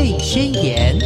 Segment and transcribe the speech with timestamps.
[0.00, 0.98] 贝宣言》。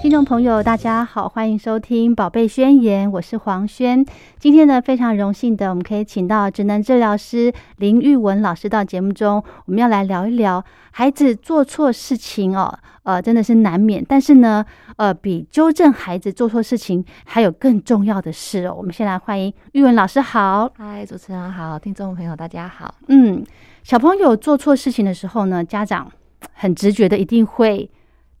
[0.00, 4.02] 听众朋友，大家好，欢迎收听《宝贝宣言》，我是黄轩。
[4.38, 14.02] 今天呢，非常荣幸的，我们可以请到职能治疗师林玉文老师到节目中，我们要来聊一聊孩子做错事情哦，呃，真的是难免。
[14.08, 14.64] 但是呢，
[14.96, 18.74] 呃，比纠正孩子做错事情还有更重要的事哦。
[18.74, 22.94] 我们先来欢迎玉文老师，好，嗨，主持人好，听众朋友大家好。
[23.08, 23.44] 嗯，
[23.82, 26.10] 小朋友做错事情的时候呢，家长
[26.54, 27.90] 很直觉的一定会。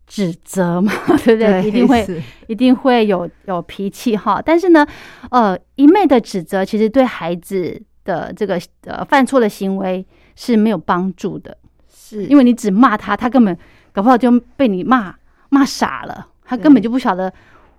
[0.04, 0.92] 指责嘛，
[1.24, 1.66] 对不对？
[1.66, 4.42] 一定会，一定会有有脾气哈。
[4.44, 4.86] 但是呢，
[5.30, 10.04] 呃，一昧的指责其实对孩子的这个呃犯错的行为
[10.36, 11.56] 是没有帮助的。
[11.88, 13.56] 是因为你只骂他，他根本
[13.90, 15.14] 搞不好就被你骂
[15.48, 17.32] 骂傻了，他根本就不晓得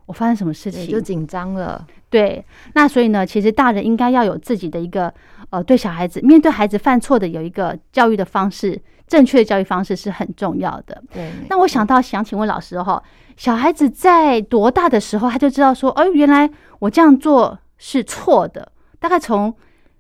[0.06, 1.86] 我发生什么事情，就紧张了。
[2.10, 2.44] 对，
[2.74, 5.14] 那所以呢，其实大人应该要有自己的一个
[5.50, 8.82] 呃，对小孩子面对孩子犯错的有一个教育的方式。
[9.06, 11.04] 正确的教育方式是很重要的。
[11.14, 13.04] 对，那我想到想请问老师哈，
[13.36, 18.72] 小孩子在多大的时候他就知道说，哦，原来我这样做是错的？
[19.00, 19.54] 大概从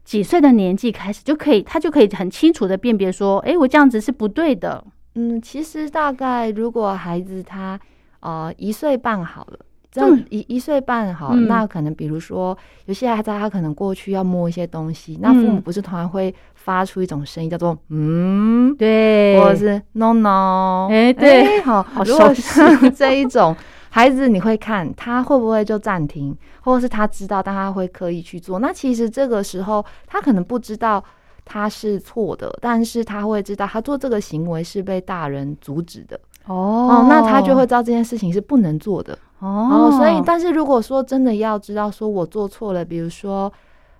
[0.03, 4.83] 几岁的年纪开始就可以，他就可以很清楚的辨别说，哎，我这样子是不对的。
[5.15, 7.79] 嗯，其实大概如果孩子他
[8.21, 9.59] 呃一岁半好了。
[9.94, 22.89] 这样一一岁半好，那可能比如说有些孩子他可能过去要摸一些东西，那父母不是通常会发出一种声音叫做嗯，对，或者是 no no，哎对，好，如果是。
[22.95, 23.55] 这一种
[23.89, 28.57] 孩子，你会看他会不会就暂停，或者是他知道，但他会刻意去做。
[28.57, 31.03] 那其实这个时候他可能不知道
[31.45, 36.19] 他是错的，但是他会知道他做这个行为是被大人阻止的。
[36.45, 39.91] 哦，那他就会知道这件事情是不能做的哦。
[39.97, 43.52] 所以，但是如果说真的要知道说我做错了，比如说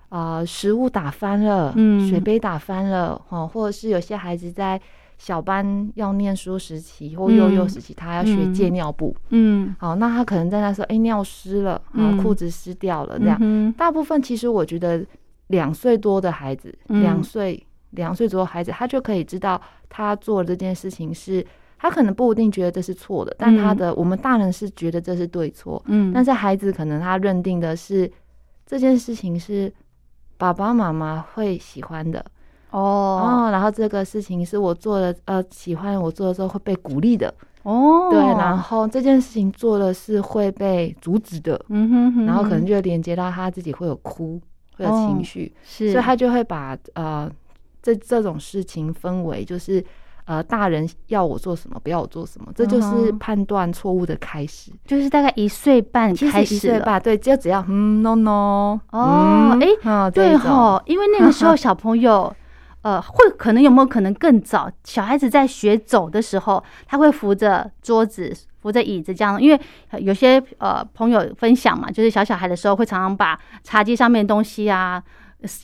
[0.08, 4.80] 啊，食物打翻了，嗯，水杯打翻了，哦，或者是有些孩子在
[5.18, 13.72] 小班要念书时期或幼幼时期，他要学借尿布，嗯，好，那他可能在那时候，哎，尿湿了，啊，裤子湿掉了，这样。
[13.74, 15.04] 大部分其实我觉得
[15.48, 21.44] 两岁多的孩子，两岁两岁左右孩子，他就可以知道他做这件事情是。
[21.84, 25.82] 他可能不一定觉得这是错的，但他的我们大人是觉得这是对错。
[25.84, 28.10] 嗯，但是孩子可能他认定的是
[28.64, 29.70] 这件事情是
[30.38, 32.24] 爸爸妈妈会喜欢的
[32.70, 37.34] 哦哦，然后这个事情是我做的呃喜欢我做的时候会被鼓励的
[37.64, 44.40] 哦，对，然后这件事情做的是会被阻止的，嗯哼哼，然后可能就连接到他自己会有哭
[44.78, 47.30] 会有情绪，是，所以他就会把呃
[47.82, 49.84] 这这种事情分为就是。
[50.26, 54.72] 呃，大人要我做什么，不要我做什么，这就是判断错误的开始。
[54.86, 62.34] 就是大概一岁半开始，一岁半，对，就只要嗯，no no，哦，哎，对哈，因为那个时候小朋友，
[62.80, 64.70] 呃，会可能有没有可能更早？
[64.84, 69.60] 小孩子在学走的时候，他会扶着桌子、扶着椅子这样，因为
[69.98, 75.02] 有些呃朋友分享嘛，就是小小孩的时候会常常把茶几上面的东西啊。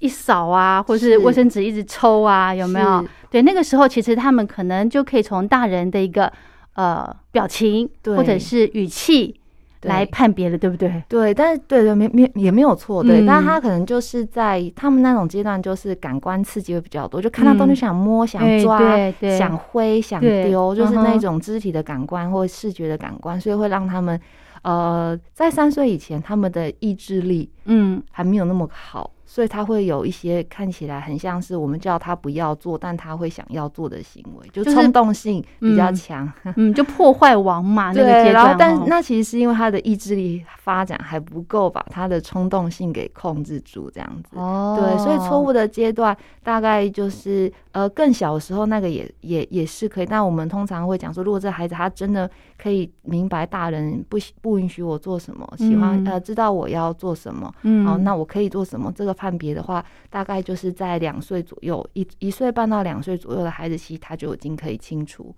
[0.00, 3.04] 一扫啊，或是卫生纸一直抽啊，有没有？
[3.30, 6.32] 对，那个时候其实他们可能就可以从大人的一个
[6.74, 9.41] 呃表情或者是语气
[9.82, 11.02] 来判别了，对不对？
[11.08, 13.24] 对，但是对对没没也没有错，对。
[13.24, 18.80] 但是他可能就是在他们那种阶段，就是感官刺激会比较多，就看到东西想摸、想抓、
[19.38, 24.20] 想挥、想丢，就是那种肢体的感官或视觉的感官，所以会让他们
[24.62, 28.02] 呃在三岁以前，他们的意志力嗯。
[28.10, 29.10] 还没有那么好。
[29.32, 37.94] 所以他会有一些看起来很像是我们叫他不要做，但他会想要做的行为，就冲动性比较强， 嗯，就破坏王嘛。
[37.94, 44.36] 对，然后但那其实是因为他的意志力发展还不够，把他的冲动性给控制住，这样子。
[44.36, 50.06] 哦，对，所以错误的阶段大概就是呃更小的时候，那个也也也是可以。
[50.06, 58.91] 但我们通常会讲说，如果这孩子他真的可以明白大人不不允许我做什么，喜欢呃知道我要做什么，嗯，好，那我可以做什么？
[58.92, 59.14] 这个。
[59.20, 65.34] 判别的话，大概就是在两岁左右，一一岁半到两岁左右的孩子，其实他就已经可以清楚。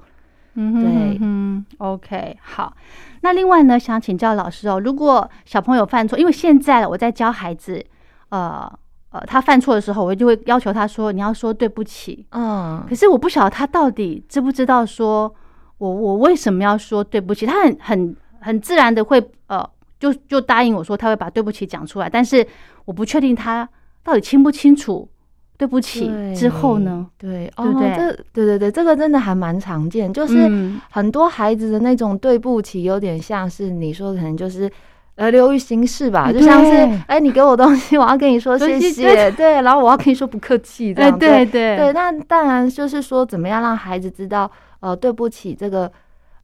[0.55, 2.77] 嗯，对，嗯，OK，好。
[3.23, 7.85] 那另外呢，想请教老师哦，如果小朋友犯错，因为现在我在教孩子，
[8.29, 8.73] 呃
[9.13, 12.27] 呃，他犯错的时候，我就会要求他说，你要说对不起。
[12.31, 15.33] 嗯，可是我不晓得他到底知不知道，说
[15.79, 17.47] 我我为什么要说对不起？
[17.47, 19.65] 他很很很自然的会呃。
[20.03, 22.45] 就就答应我说他会把对不起讲出来，但是
[22.85, 23.69] 我不确定他
[24.03, 25.09] 到底清不清楚
[25.57, 27.07] 对不起之后呢？
[27.17, 27.95] 对，对不对？
[27.95, 30.51] 这对对对，这个真的还蛮常见，就是
[30.91, 34.69] 很多孩子的那种对不起，有点像是你说可能就是
[35.17, 36.73] 呃流于形式吧，就像是
[37.07, 41.93] 哎，你给我东西，我要跟你说谢谢，对，然后我要跟你说不客气，这样对对对。
[41.93, 44.51] 那当然就是说，怎么样让孩子知道
[44.81, 45.93] 呃对不起这个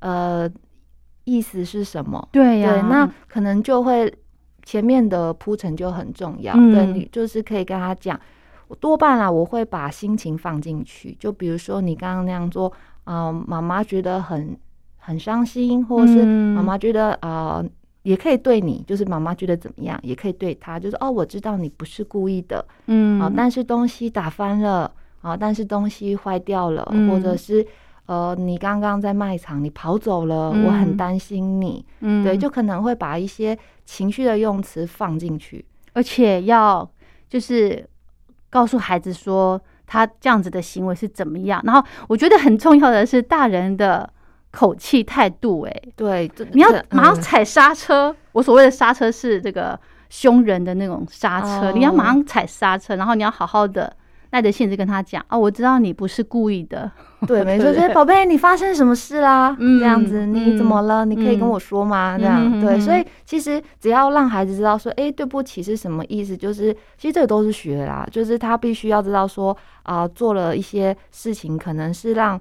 [0.01, 0.49] 呃
[1.25, 2.29] 意思是什么？
[2.31, 4.13] 对呀，那可能就会
[4.63, 8.21] 前面的铺陈就很重要，对你就是可以跟他讲，
[8.81, 12.71] 多半啊我会把心情放进去，就比如说你刚刚那样做，
[13.07, 14.55] 嗯，妈妈觉得很
[14.99, 17.65] 很伤心，或者是妈妈觉得啊。
[18.09, 24.91] 也可以对你，就是妈妈觉得怎么样，也可以对他，就是哦，我知道你不是故意的，嗯，啊，但是东西打翻了，
[25.21, 27.67] 啊，但是东西坏掉了，或者是
[28.07, 35.63] 呃，你刚刚在卖场你跑走了，我很担心你，嗯，对，就可能会把一些情绪的用词放进去，
[35.93, 36.91] 而且要
[37.29, 37.87] 就是
[38.49, 44.11] 告诉孩子说他这样子的行为是怎么样，然后我觉得很重要的是大人的。
[44.51, 48.15] 口气态度，哎，对，你要马上踩刹车。
[48.33, 49.79] 我所谓的刹车是这个
[50.09, 53.95] 凶人的那种刹车，你要马上踩刹车，然后你要好好的
[54.31, 56.91] 耐着性子跟他讲哦，我知道你不是故意的，
[57.27, 59.55] 对，没错，就是宝贝，你发生什么事啦？
[59.59, 61.05] 这样子，你怎么了？
[61.05, 62.17] 你可以跟我说吗？
[62.17, 72.41] 这样，对，所以其实只要让孩子知道说，哎，对不起是什么意思，就是其实这个都是学啦，就是他必须要知道说啊，做了一些事情，可能是让。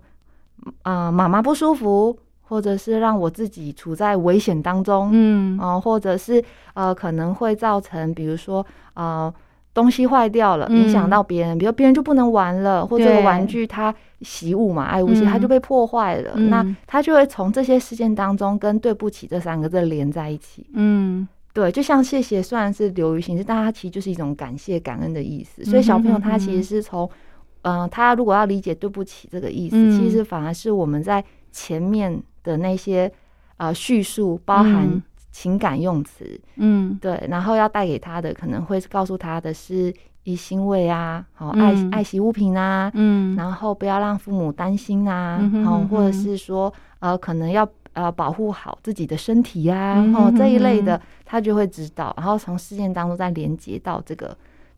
[0.84, 6.44] 啊，妈妈不舒服，或者是让我自己处在危险当中，嗯，啊，或者是
[6.74, 9.34] 呃，可能会造成，比如说啊，
[9.74, 27.10] 东西坏掉了，影响到别人，比如别人就不能玩了，或者玩具它习物嘛，爱物系，它就被破坏了，那他就会从这些事件当中跟对不起这三个字连在一起，嗯，对，就像谢谢虽然是流于形式，但它其实就是一种感谢、感恩的意思，所以小朋友他其实是从。
[27.68, 31.22] 嗯，他如果要理解“对不起”这个意思，其实反而是我们在
[31.52, 33.12] 前面的那些
[33.58, 39.94] 呃叙述包含情感用词，嗯，对，然后要带给他的可能会告诉他的是
[40.24, 54.36] 以欣慰啊，好爱爱惜物品啊，嗯，然后不要让父母担心啊，好，或者是说呃可能要呃保护好自己的身体呀，哦这一类的，他就会知道，然后从事件当中再连接到这个。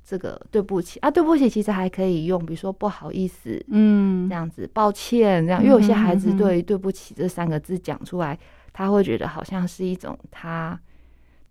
[0.09, 8.35] 这个对不起啊，对不起，其实还可以用，比如说不好意思，嗯，这样子，抱歉，这样，因为有些孩子对对不起这三个字讲出来，
[8.73, 10.79] 他会觉得好像是一种他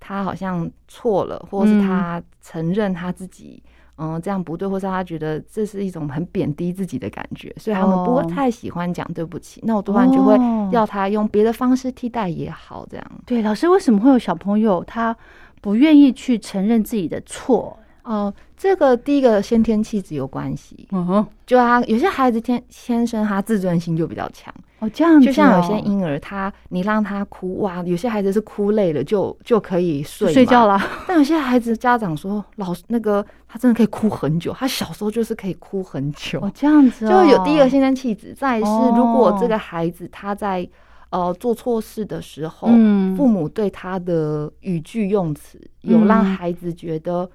[0.00, 3.62] 他好像错了，或者是他承认他自己
[3.96, 9.62] 嗯这样不对，或是他觉得这是一种很贬低自己的感觉，所以他们不会太喜欢讲对不起。
[9.64, 10.36] 那我多半就会
[10.72, 13.06] 要他用别的方式替代也好，这样。
[13.24, 15.16] 对，老师为什么会有小朋友他
[15.60, 17.78] 不愿意去承认自己的错？
[18.08, 38.64] 哦，这个第一个先天气质有关系，嗯哼，就他有些孩子天天生他自尊心就比较强，哦，这样子，就像有些婴儿他你让他哭哇，有些孩子是哭累了就就可以睡睡觉了，但有些孩子家长说老那个他真的可以哭很久，他小时候就是可以哭很久，哦，这样子，就有第一个先天气质，再是
[38.96, 40.66] 如果这个孩子他在
[41.10, 47.28] 呃做错事的时候，嗯，父母对他的语句用词有让孩子觉得。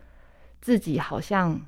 [0.63, 1.59] 自己好像，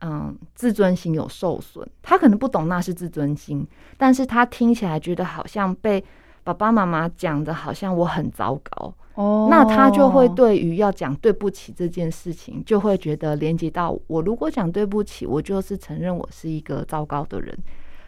[0.00, 1.84] 嗯，自尊心有受损。
[2.00, 3.66] 他可能不懂那是自尊心，
[3.96, 6.02] 但是他听起来觉得好像被
[6.44, 8.94] 爸爸妈妈讲的，好像我很糟糕。
[9.14, 17.58] 哦，那他就会对于要讲对不起这件事情，就会觉得连接到我如果讲对不起，我就是承认我是一个糟糕的人。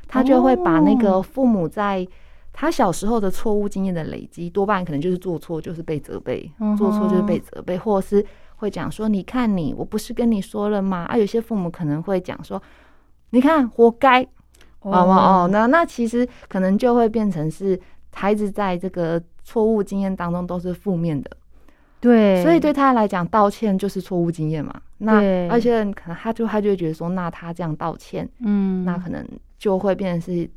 [0.07, 2.07] 他就会把那个父母在
[2.53, 6.49] 他小时候的错误经验的累积，多半可能就是做错就是被责备，
[6.79, 8.25] 做错就是被责备，或者是。
[8.57, 11.05] 会讲说，你看你，我不是跟你说了吗？
[11.05, 12.61] 啊，有些父母可能会讲说，
[13.31, 14.23] 你看，活该，
[14.81, 17.79] 哦哦，那那其实可能就会变成是
[18.13, 21.31] 孩子在这个错误经验当中都是负面的，
[22.01, 24.75] 对，所以对他来讲，道歉就是错误经验嘛。
[24.99, 25.17] 那
[25.51, 29.27] 而且可能他就他就会觉得说，那他这样道歉，嗯，那可能
[29.59, 30.49] 就会变成是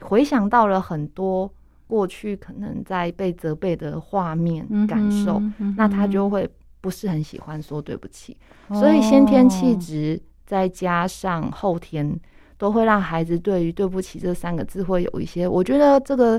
[0.00, 1.50] 回想到了很多
[1.86, 5.42] 过去可能在被责备的画面感受，
[5.76, 6.48] 那他就会。
[6.84, 8.36] 不是很喜欢说对不起，
[8.68, 12.20] 所以先天气质再加上后天，
[12.58, 16.38] 都会让孩子对于对不起这三个字会有一些，我觉得这个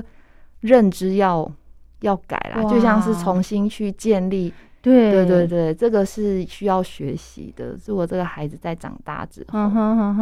[0.60, 1.50] 认知要
[2.02, 4.54] 要改啦，就像是重新去建立。
[4.80, 7.76] 对对对对，这个是需要学习的。
[7.86, 9.58] 如果这个孩子在长大之后，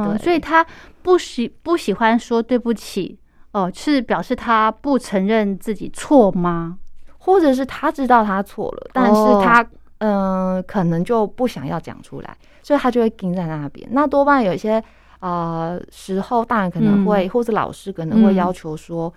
[0.08, 0.66] 对，所以他
[1.02, 3.18] 不喜不喜欢说对不起，
[3.52, 6.78] 哦，是表示他不承认自己错吗？
[7.18, 9.62] 或者是他知道他错了，但是他。
[10.06, 13.88] 嗯，可能就不想要讲出来，所以他就会盯在那边。
[13.92, 14.82] 那多半有一些
[15.20, 19.10] 呃时候，大人可能会或者老师可能会要求说，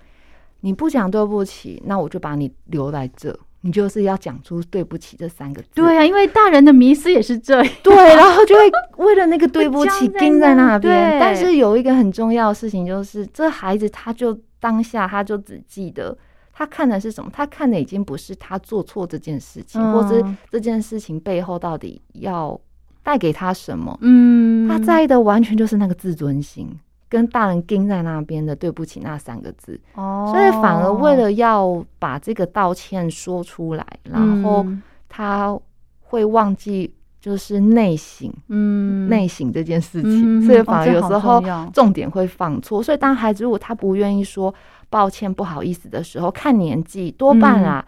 [0.60, 5.68] 你不讲对不起，那我就把你留在这，你就是要讲出对不起这三个字。
[5.74, 7.74] 对啊，因为大人的迷思也是这样。
[7.82, 8.62] 对，然后就会
[8.96, 11.18] 为了那个对不起盯在那边。
[11.20, 16.16] 但是有一个很重要的事情，就是这孩子他就当下他就只记得
[16.58, 22.60] 他看的是什么，他看的已经不是他做错这件事情，或是这件事情背后到底要
[23.04, 23.96] 带给他什么。
[24.00, 26.68] 嗯，他在意的完全就是那个自尊心。
[27.10, 34.66] 跟大人盯在那边的对不起那三个字，哦，所以反而为了要把这个道歉说出来，然后
[35.08, 35.58] 他
[36.02, 42.82] 会忘记就是内省，嗯，内省这件事情，所以反而有时候重点会放错。
[42.82, 44.54] 所以当孩子如果他不愿意说
[44.90, 47.84] 抱歉、不好意思的时候，看年纪多半啊。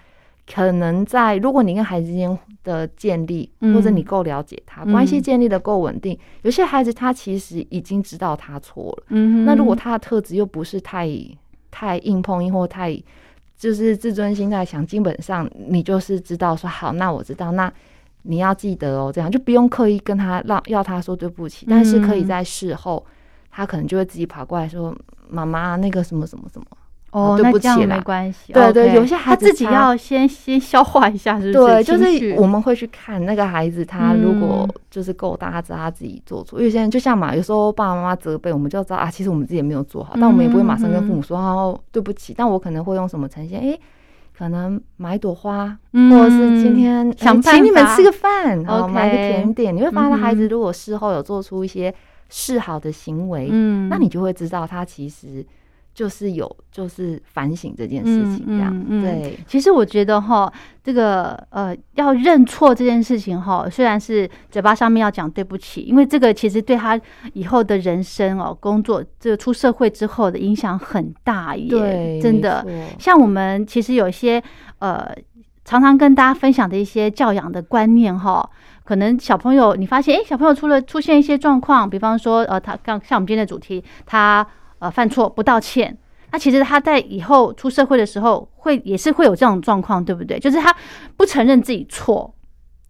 [0.53, 9.05] 可能在如果你跟孩子之间的建立，或者你够了解他，关系建立的够稳定，有些孩子他其实已经知道他错了。
[9.11, 11.09] 嗯，那如果他的特质又不是太
[11.71, 13.01] 太硬碰硬或太
[13.57, 17.73] 就是自尊心太强，基本上你就是知道说好，那我知道，那
[18.23, 23.07] 你要记得哦，这样就不用刻意跟他让要他说对不起，但是可以在事后，
[23.53, 24.93] 他可能就会自己跑过来说
[25.29, 26.67] 妈妈那个什么什么什么。
[27.13, 28.53] 哦，那这样没关系。
[28.53, 31.75] 对对，有些孩子他自己要先先消化一下，是不是？
[31.75, 36.61] 对，就是我们会去看那个孩子，他如果就是够大，他知道他自己做错。
[36.61, 42.33] 因为现在就像嘛，有时候爸爸妈妈责备，我们就知道啊，其实我们自己也没有做好，但我们也不会马上跟父母说哦对不起。
[42.37, 43.61] 但我可能会用什么呈现？
[43.61, 43.77] 哎，
[44.39, 49.75] 可能买一朵花，或者是今天想请你们吃个饭，然后买个甜点。
[49.75, 51.93] 你会发现，孩子如果事后有做出一些
[52.29, 55.45] 示好的行为，嗯，那你就会知道他其实。
[55.93, 59.39] 就是有，就是反省这件事情，这样对。
[59.47, 60.51] 其实我觉得哈，
[60.83, 66.99] 这个呃，要认错这件事情哈，虽然是嘴巴上面要讲对不起，因为这个其实对他
[67.35, 72.21] 以后的人生哦，工作这个出社会之后的影响很大耶。
[72.21, 72.65] 真的。
[72.99, 74.43] 像我们其实有一些
[74.79, 75.15] 呃，
[75.65, 78.49] 常常跟大家分享的一些教养的观念哈，
[78.85, 84.47] 可能小朋友你发现，哎，小朋友出了出现一些状况，比方说呃，他刚像我们今天的主题，他。
[84.81, 85.97] 呃，犯错不道歉，
[86.33, 90.39] 那其实他在以后出社会的时候，会也是会有这种状况，对不对？
[90.39, 90.75] 就是他
[91.19, 92.35] 不承认自己错，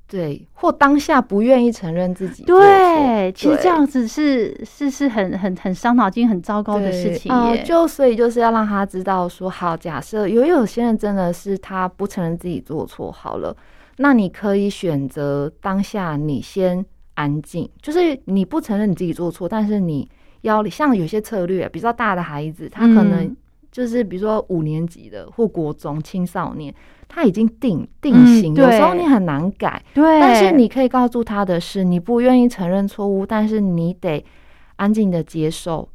[0.07, 7.65] 对，或当下不愿意承认自己对，其实这样子是是是很很很伤脑筋、很糟糕的事情耶。
[7.65, 13.57] 就所以就是要让他知道说，好，假设有有些人真的是他不承认自己做错，好了，
[13.97, 20.09] 那你可以选择当下你先安静，就是你不承认你自己做错，但是你。
[20.43, 23.37] 要像有些策略比较大的孩子，他可能
[23.71, 26.75] 就是比如说五年级的或国中青少年，
[27.09, 29.83] 他已经定定型，有时候你很难改。
[29.95, 34.25] 对，但是你可以告诉他的是，你不愿意承认错误，但是你得
[34.77, 35.89] 安静的接受，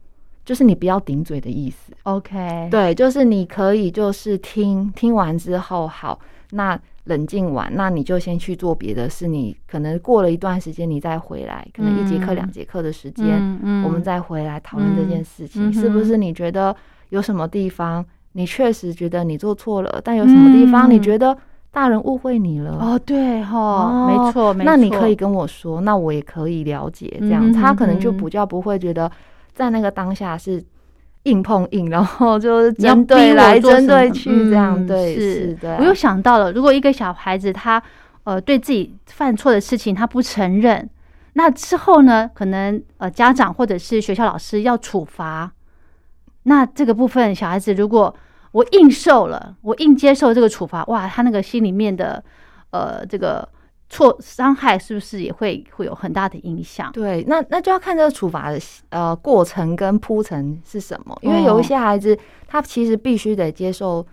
[0.44, 1.92] 就是你不要顶嘴的意思。
[2.04, 6.20] OK，对，就是你可以就是听听完之后，好，
[6.52, 6.80] 那。
[7.06, 9.28] 冷静完，那你就先去做别的事。
[9.28, 13.40] 你可能过了一段时间，你再回来，可能一节课、两节课的时间，
[13.84, 16.18] 我们再回来讨论这件事情，是不是？
[16.18, 16.76] 你觉得
[17.10, 21.38] 有什么地方你确实觉得你做错了，但有什么地方你觉得
[21.72, 22.78] 大人误会你了？
[22.82, 24.72] 哦，对哈，没错，没错。
[24.72, 27.18] 那你可以跟我说，那我也可以了解。
[27.22, 29.12] 这样他可能就比较不会觉得
[29.54, 30.64] 在那个当下是。
[31.26, 35.78] 硬碰硬，然后就是针对来针对去这样，对，是的。
[35.78, 37.82] 我又想到了，如果一个小孩子他
[38.24, 40.90] 呃对自己犯错的事情他不承认，
[41.34, 45.52] 那之后呢，可能呃家长或者是学校老师要处罚，
[46.44, 48.16] 那这个部分小孩子如果
[48.52, 52.24] 我硬受了，我硬接受这个处罚，哇，他那个心里面的
[52.72, 53.48] 呃这个。
[53.90, 56.92] 错伤害是不是也会会有很大的影响？
[56.92, 64.06] 对，那那就要看这个处罚的呃过程跟铺陈是什么，因为有一些孩子他其实必须得接受。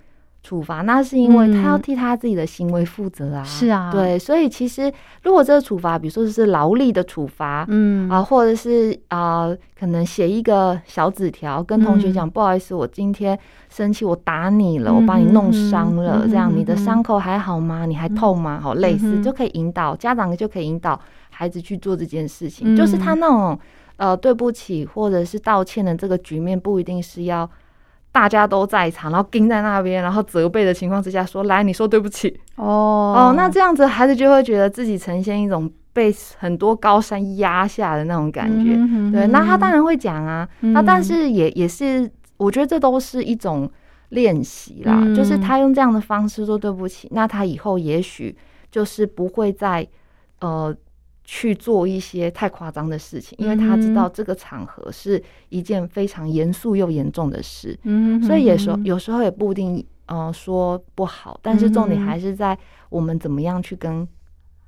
[0.42, 8.10] 处罚那是因为他要替他自己的行为负责啊，是啊，对，所以其实如果这个处罚，比如说是劳力的处罚，嗯。
[8.10, 13.38] 啊，或者是啊，可能写一个小纸条跟同学讲，不好意思，我今天
[13.70, 17.86] 生气，我打你了，我把你弄伤了，这样你的伤口还好吗？
[17.86, 18.58] 你还痛吗？
[18.60, 23.56] 好，类似就可以引导家长就可以引导孩子去做这件事情，就是他那种
[23.96, 27.48] 呃对不起或者是道歉的这个局面，不一定是要。
[28.12, 38.74] 大家都在场，然后盯在那边，然后责备的情况之下说：“来，你说对不起。”哦哦，那这样子孩子就会觉得自己呈现一种被很多高山压下的那种感觉。
[39.10, 43.70] 对，那他当然会讲啊，那但是也也是，我觉得这都是一种
[44.10, 45.02] 练习啦。
[45.16, 48.36] 就是他用这样的方式说对不起，那他以后也许
[48.70, 49.86] 就是不会再
[50.40, 50.76] 呃。
[51.24, 64.06] 去做一些太夸张的事情，因为他知道这个场合是一件非常严肃又严重的事，嗯，所以也说有时候也不一定呃说不好，但是重点还是在我们怎么样去跟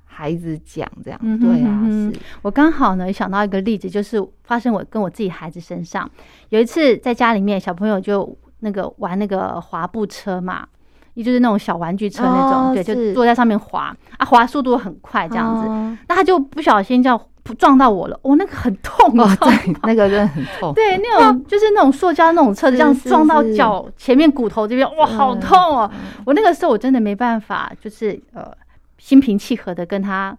[0.05, 1.19] 孩子讲这样。
[1.39, 6.09] 对啊，是我刚好呢想到一个例子，就是发生我跟我自己孩子身上。
[6.49, 10.65] 有一次在家里面，小朋友就那个玩那个滑步车嘛。
[11.15, 17.19] 也就是那种小玩具车那种，对，就坐在上面滑啊，滑速度很快这样子，那他就不小心这样
[17.57, 25.89] 撞到我了，哦，那个很痛哦，对，那个真的很痛，对，那种就是那种塑胶那种车子这样撞到脚前面骨头这边，哇，好痛哦！
[26.25, 28.51] 我那个时候我真的没办法，就是呃，
[28.97, 30.35] 心平气和的跟他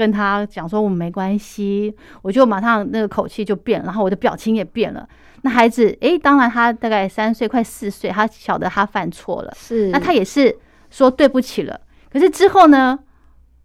[0.00, 5.06] 跟他讲说我们没关系，我就马上那个口气就变，然后我的表情也变了。
[5.42, 10.56] 那孩子，哎，当然他大概三岁，快四岁，他晓得他犯错了，是，那他也是
[10.88, 11.78] 说对不起了。
[12.10, 12.98] 可是之后呢，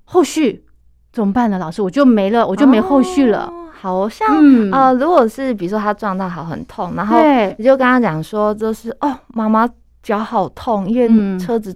[0.03, 0.65] 后续
[1.13, 1.57] 怎么办呢？
[1.57, 3.49] 老师，我就没了，我就没后续了。
[3.71, 4.27] 好像
[4.71, 7.17] 呃，如果是比如说他撞到好很痛，然后
[7.57, 9.69] 你就跟他讲说，就是哦，妈妈
[10.03, 11.73] 脚好痛，因为车子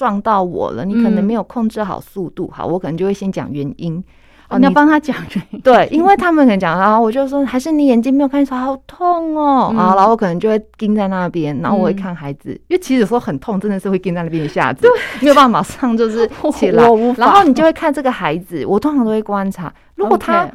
[0.00, 4.02] 撞到我了，你可能没有控制好速度，好，我可能就会先讲原因。
[4.48, 5.60] 哦你要帮他讲原因。
[5.60, 14.88] 对，因为他们可能讲，然后我就说，还是你眼睛没有看出来，好痛哦，啊，然后我可能就会盯在那边，然后我会看孩子，因为其实说很痛，真的是会盯在那边一下子，
[15.20, 16.82] 没有办法马上就是 起来，
[17.18, 20.50] 然后你就会看这个孩子，我通常都会观察，如果他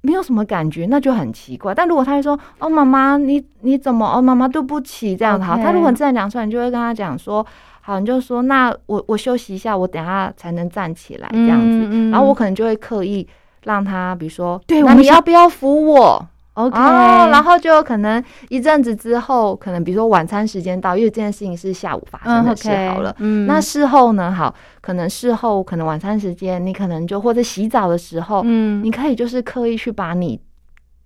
[0.00, 7.46] 没有什么感觉，那就很奇怪，但如果他会说，哦，妈妈，你你怎么，哦，妈妈对不起，这样好，他如果自然讲出来，你就会跟他讲说。
[7.86, 12.10] 好，你就说那我我休息一下，我等下才能站起来这样子。
[12.10, 13.24] 然后我可能就会刻意
[13.62, 16.76] 让他，比如说，对，那你要不要扶我？OK。
[16.76, 23.14] 然后就可能一阵子之后，可能比如说晚餐时间到，因为这件事情是下午发生的事好了。
[23.20, 23.46] 嗯。
[23.46, 24.32] 那事后呢？
[24.32, 30.40] 好，可能事后可能晚餐时间，你可能就或者洗澡的时候，嗯，你可以就是刻意去把你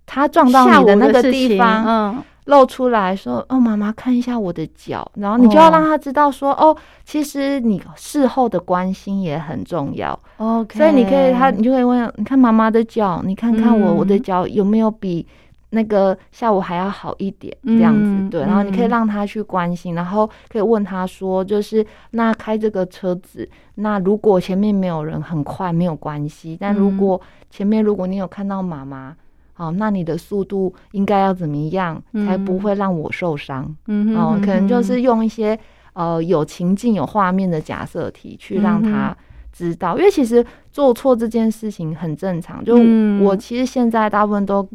[0.07, 2.23] 他撞到你的那个地方，嗯。
[2.45, 15.25] 露出来说：“哦，妈妈看一下我的脚。”然后你就要让他知道说：“哦，其实你事后的关心也很重要。” OK，所以你可以他，你就可以问：“你看妈妈的脚，你看看我，我的脚有没有比
[15.69, 18.41] 那个下午还要好一点？”这样子对。
[18.41, 26.57] 然后你可以让他去关心，然后可以问他说：“就是那开这个车子，那如果前面没有人，很快没有关系。
[26.59, 29.15] 但如果前面如果你有看到妈妈。”
[29.61, 33.75] 哦，那你的速度应该要怎么样才不会让我受伤？
[33.85, 35.57] 嗯，哦，可能就是用一些
[35.93, 39.15] 呃有情境、有画面的假设题去让他
[39.53, 42.65] 知道，因为其实做错这件事情很正常。
[42.65, 42.75] 就
[43.23, 44.67] 我其实现在大部分都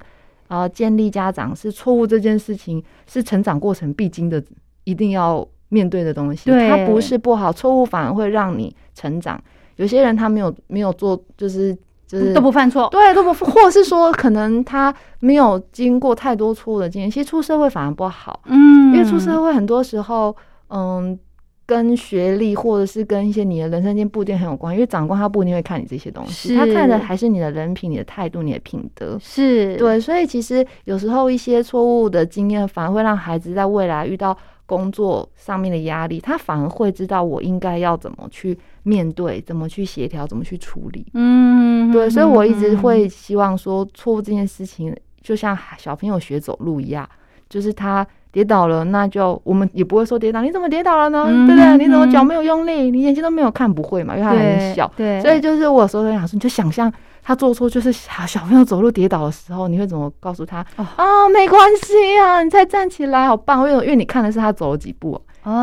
[0.46, 4.40] 呃建立家长是错误这件事情是成长过程必经的，
[4.85, 6.49] 一定要面对的东西。
[6.49, 9.42] 它不是不好，错误反而会让你成长。
[9.75, 11.77] 有些人他没有没有做，就是。
[12.07, 20.35] 就是都不犯错，对，都不，或是说可能他没有经过太多错误的经验，其实出社会反而不好，嗯，因为出社会很多时候，
[20.69, 21.19] 嗯，
[21.66, 29.77] 跟学历或者是跟一些你的人生经不一定很有关，因为长官他不一定会看你这些东西，他看的还是你的人品、你的态度、你的品德，是。
[29.77, 38.57] 对，所以其实有时候一些错误的经验反而会让孩子在未来遇到工作上面的压力，他反而会知道我应该要怎么去。
[38.87, 47.09] 面对怎么去协调，怎么去处理，嗯，对，所以我一直会希望说，错误这件事情就像小朋友学走路一样，
[47.49, 51.25] 就是他跌倒了，那就我们也不会说跌倒，你怎么跌倒了呢？
[51.25, 51.79] 对不对？
[51.79, 52.92] 你怎么脚没有用力？
[52.92, 54.16] 你眼睛都没有看，不会嘛？
[54.16, 56.92] 因为他很小，对，所以就是我有时候想说，你就想象
[57.25, 60.64] 他做错，就是小小朋友走路跌倒的时候，你会怎么告诉他？
[60.77, 63.64] 啊，没关系啊，你再站起来，好棒！
[63.64, 63.83] 为什么？
[63.83, 65.20] 因为你看的是他走了几步。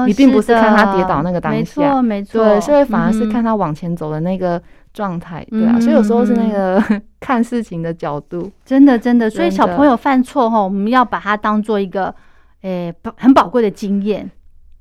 [0.07, 4.61] 你并不是看他跌倒那个当下，没错，没错，对，所以反而是看他往前走的那个
[4.93, 6.81] 状态，对啊，所以有时候是那个
[7.19, 12.13] 看事情的角度，真的，真的，所以小朋友犯错哈，我们要把它当做一个，
[12.61, 14.29] 诶，很宝贵的经验。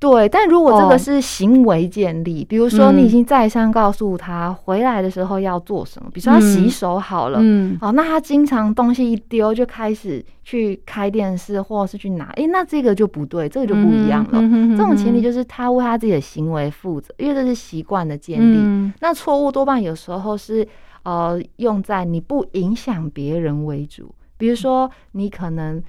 [0.03, 14.41] 对，但如果这个是行为建立，比如说你已经再三告诉他回来的时候要做什么，比如说他洗手好了，嗯，哦，那他经常东西一丢就开始去开电视或者是去拿，哎，那这个就不对，这个就不一样了。
[14.75, 18.93] 这种前提就是他为他自己的行为负责，因为这是习惯的建立。
[18.99, 20.67] 那错误多半有时候是
[21.03, 25.81] 呃用在你不影响别人为主，比如说你可能。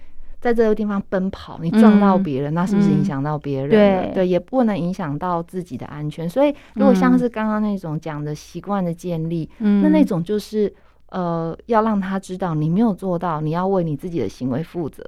[0.45, 3.71] 在这个地方奔跑，你撞到别人，那是不是影响到别人？
[3.71, 6.29] 对对，也不能影响到自己的安全。
[6.29, 10.71] 所以，如果像是刚刚那种讲的习惯的建立，那那种就是
[11.09, 15.03] 呃，要让他知道你没有做到，你要为你自己的行为负责。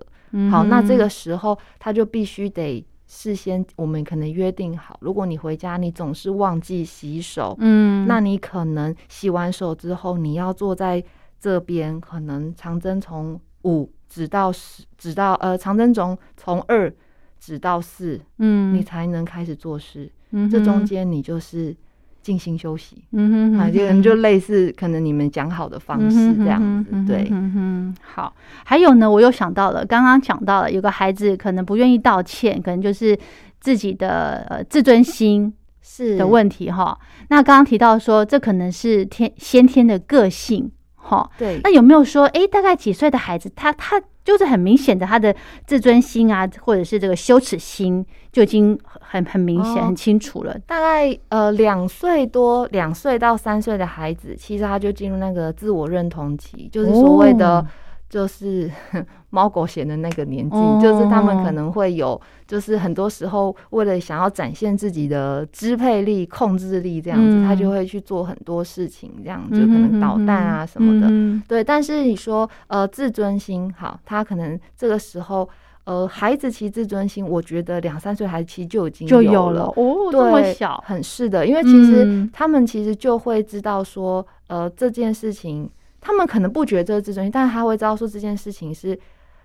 [0.50, 11.04] 好，那这个时候他就必须得事先，我们可能约定好，如果你回家你总是忘记洗手，嗯，那你可能洗完手之后，你要坐在
[11.38, 13.90] 这边，可能长征从五。
[14.08, 16.92] 指到十，指到呃，长征从从二
[17.38, 20.10] 指到四，嗯，你才能开始做事。
[20.32, 21.74] 嗯这中哼间你就是
[22.20, 28.34] 静心休息，嗯哼啊，就哼就类似可能你们讲好的方式这样子，对，嗯哼，好。
[28.64, 33.16] 还有呢，我又想到了，刚刚讲到了，有个孩子可能不愿意道歉，可能就是
[33.60, 36.98] 自己的呃自尊心是的问题哈。
[37.28, 40.68] 那刚刚提到说，这可能是天先天的个性
[41.06, 41.30] 哈。
[41.38, 45.34] 对，那有没有说，哎，大概几岁的孩子，他他就是很明显的，他的
[45.66, 50.58] 自尊心啊，或者是这个羞耻心就已经很很明显、哦很清楚了。
[50.66, 57.60] 大概呃两岁多，两岁到三岁的孩子，其实他就进入那个自我认同期，就是所谓的。
[57.60, 57.66] 哦
[58.08, 58.70] 就是
[59.30, 71.08] 猫狗嫌的那个年纪，哦就是他们可能会有，就是很多时候为了想要展现自己的支配力、控制力这样子，嗯他就会去做很多事情，这样就可能捣蛋啊什么的。
[71.10, 75.48] 嗯对，但是你说呃自尊心好，他可能这个时候
[75.84, 82.30] 呃孩子其实自尊心，我觉得两三岁孩子其实就已经就有有了哦，这么对，小，很是的，因为其实嗯。
[82.32, 85.68] 他们其实就会知道说，呃，这件事情，
[86.06, 88.96] 他们可能不觉得这是自尊心，但是他会知道说这件事情是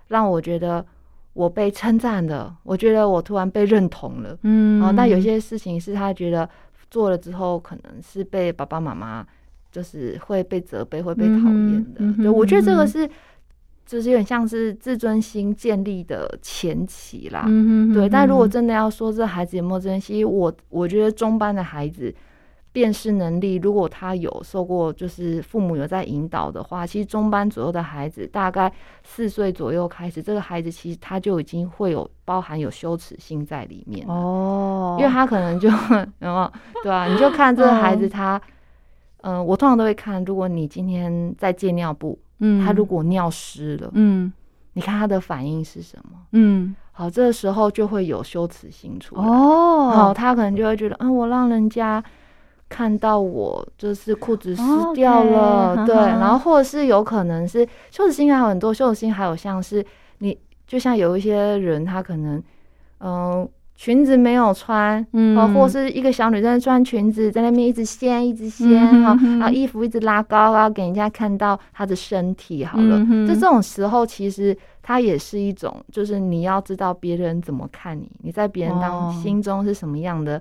[0.08, 0.84] 让我觉得
[1.32, 4.38] 我被称赞的，我觉得我突然被认同了。
[4.42, 6.48] 嗯哦，但有些事情是他觉得
[6.88, 9.26] 做了之后，可能是被爸爸妈妈
[9.72, 11.96] 就是会被责备、会被讨厌的。
[11.98, 13.10] 嗯对，我觉得这个是。
[13.84, 22.14] 就是有点像是自尊心建立的前期啦，嗯哼对，但如果嗯真的要说这孩子有没有珍惜，我我觉得中班的孩子
[22.72, 28.72] 辨识能力，如果他有受过，就是父母有在引导的话，其实中班左右的孩子，大概
[29.04, 35.76] 四岁左右开始，这个孩子其实他就已经会有包含有羞耻心在里面哦，因为他可能就 有
[36.20, 36.52] 没有？
[36.82, 38.40] 对啊，你就看这个孩子他，
[39.20, 44.32] 嗯、我通常都会看，如果你今天在借尿布，嗯他如果尿湿了，嗯。
[44.74, 46.18] 你看他的反应是什么？
[46.32, 46.74] 嗯。
[46.92, 49.22] 好，这个时候就会有羞耻心出来。
[49.22, 52.02] 哦，好，他可能就会觉得，嗯，我让人家
[52.72, 54.62] 看到我就是裤子湿
[54.94, 59.84] 掉了对，然后或者是有可能是羞耻心还有很多，羞耻心还有像是
[60.20, 62.42] 你，就像有一些人，他可能，
[63.00, 65.36] 嗯、裙子没有穿，嗯。
[65.36, 72.64] 哦，或是一个小女生穿裙子在那边一直掀，一直掀，哈、嗯然后衣服一直拉高，然后给人家看到她的身体。
[72.64, 79.20] 好了，嗯就这种时候，其实它也是一种，就是你要知道别人怎么看你，你在别人当哦。
[79.22, 80.40] 心中是什么样的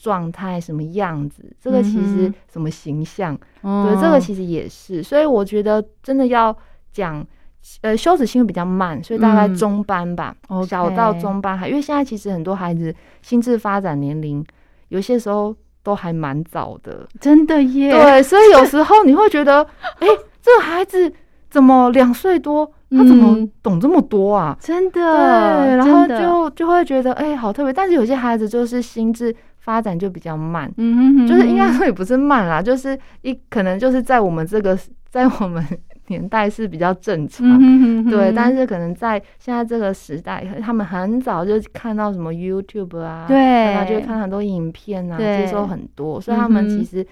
[0.00, 5.02] 状态，什么样子，这个其嗯实什么形象，哦对，这个其实也是。
[5.02, 6.56] 所以我觉得真的要
[6.92, 7.26] 讲。
[7.82, 10.34] 呃，羞耻心会比较慢，所以大概嗯中班吧
[10.66, 14.42] 小到中班还，因为现在其实很多孩子心智发展年龄，
[14.88, 19.62] 有些时候都还蛮早的，真的耶，对，所以有时候你会觉得，
[20.00, 20.08] 哎、
[20.40, 21.12] 这个孩子
[21.50, 24.56] 怎么两岁多，他怎么嗯懂这么多啊？
[24.58, 27.70] 真对，的，然后就就会觉得，哎、好特别。
[27.70, 34.76] 但是有些孩子就是心智发展就比较慢，嗯哼哼就是应该哼说也不是慢啦， 就是一可能就是在我们这个
[35.08, 35.64] 在我们
[36.06, 37.46] 年代是比较正常。
[37.46, 47.06] 嗯哼哼哼对，但是可能在现在这个时代，他们很早就看到什么 YouTube 啊，对然后就会看很多影片啊，接收很多，所以他们其实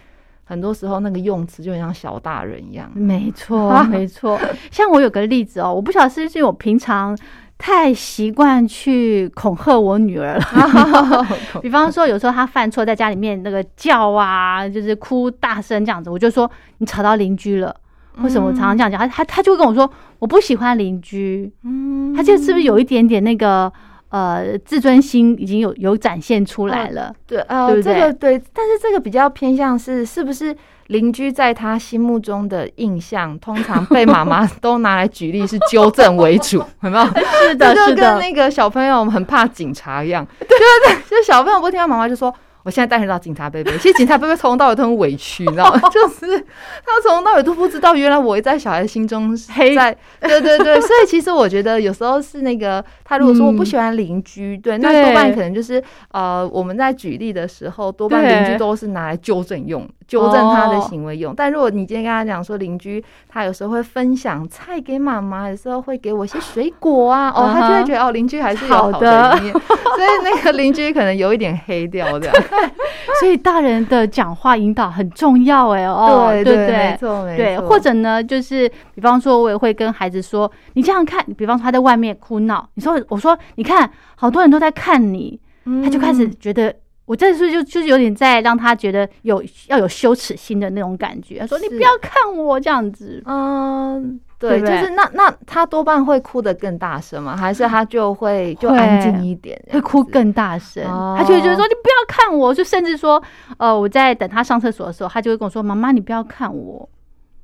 [0.45, 2.91] 很多时候那个用词就很像小大人一样。
[2.95, 4.41] 没错， 没错。
[4.71, 7.17] 像我有个例子哦，我不晓得是不是我平常
[7.59, 10.47] 太习惯去恐吓我女儿了。
[11.61, 17.75] 比方说，有时候她犯错，在家里面那个叫啊，就是哭大声这样子，我就说你吵到邻居了。
[18.23, 18.99] 为什么我常常这样讲？
[19.01, 21.53] 她她她就会跟我说，我不喜欢邻居。
[21.65, 23.73] 嗯她就是不是有一点点那个
[24.11, 27.15] 呃自尊心已经有有展现出来了？
[27.27, 30.57] 对呃，对不这个对，但是这个比较偏向是是不是
[30.89, 37.07] 邻居在他心目中的印象，通常被妈妈都拿来举例是纠正为主， 有没有？
[37.41, 42.35] 是的，这就跟，那个小朋友很怕警察一样，对对对就小朋友不听他妈妈就说。
[42.69, 45.81] 我现在带你到警察贝贝，其实警察贝贝从头到尾都很委屈，你知道吗？
[45.89, 61.35] 就是他从头到尾都不知道，原来我在小孩心中是黑在，对对对， 所以其实我觉得有时候是那个他如果说我不喜欢邻居，对，那多半可能就是呃我们在举例的时候，多半邻居都是拿来纠正用，纠正他的行为用。
[61.35, 72.37] 但如果你今天跟他讲说邻居他有时候会分享菜给妈妈，有时候会给我一些水果啊，哦，他就会觉得哦邻居还是有好的一面， 所以那个邻居可能有一点黑掉这样。
[73.21, 85.39] 所以大人的讲话引导很重要哎哦，对对对没错没错，对，或者呢，就是比方说，我也会跟孩子说，你这样看，比方说他在外面哭闹，你说，我说，你看，好多人都在看你，
[85.83, 86.75] 他就开始觉得
[87.09, 91.39] 我这是就就是有点在让他觉得有要有羞耻心的那种感觉。
[91.39, 97.35] 他说：“你不要看我这样子。”嗯，对，就是那那他多半会哭得更大声吗？
[97.35, 100.85] 还是他就会就安静一点，会哭更大声？
[101.17, 103.23] 他就会觉得说：“你不要看我。”就甚至说
[103.57, 106.87] ：“呃，我在等他上厕所的时候，他就会跟我说：‘妈妈，你不要看我。’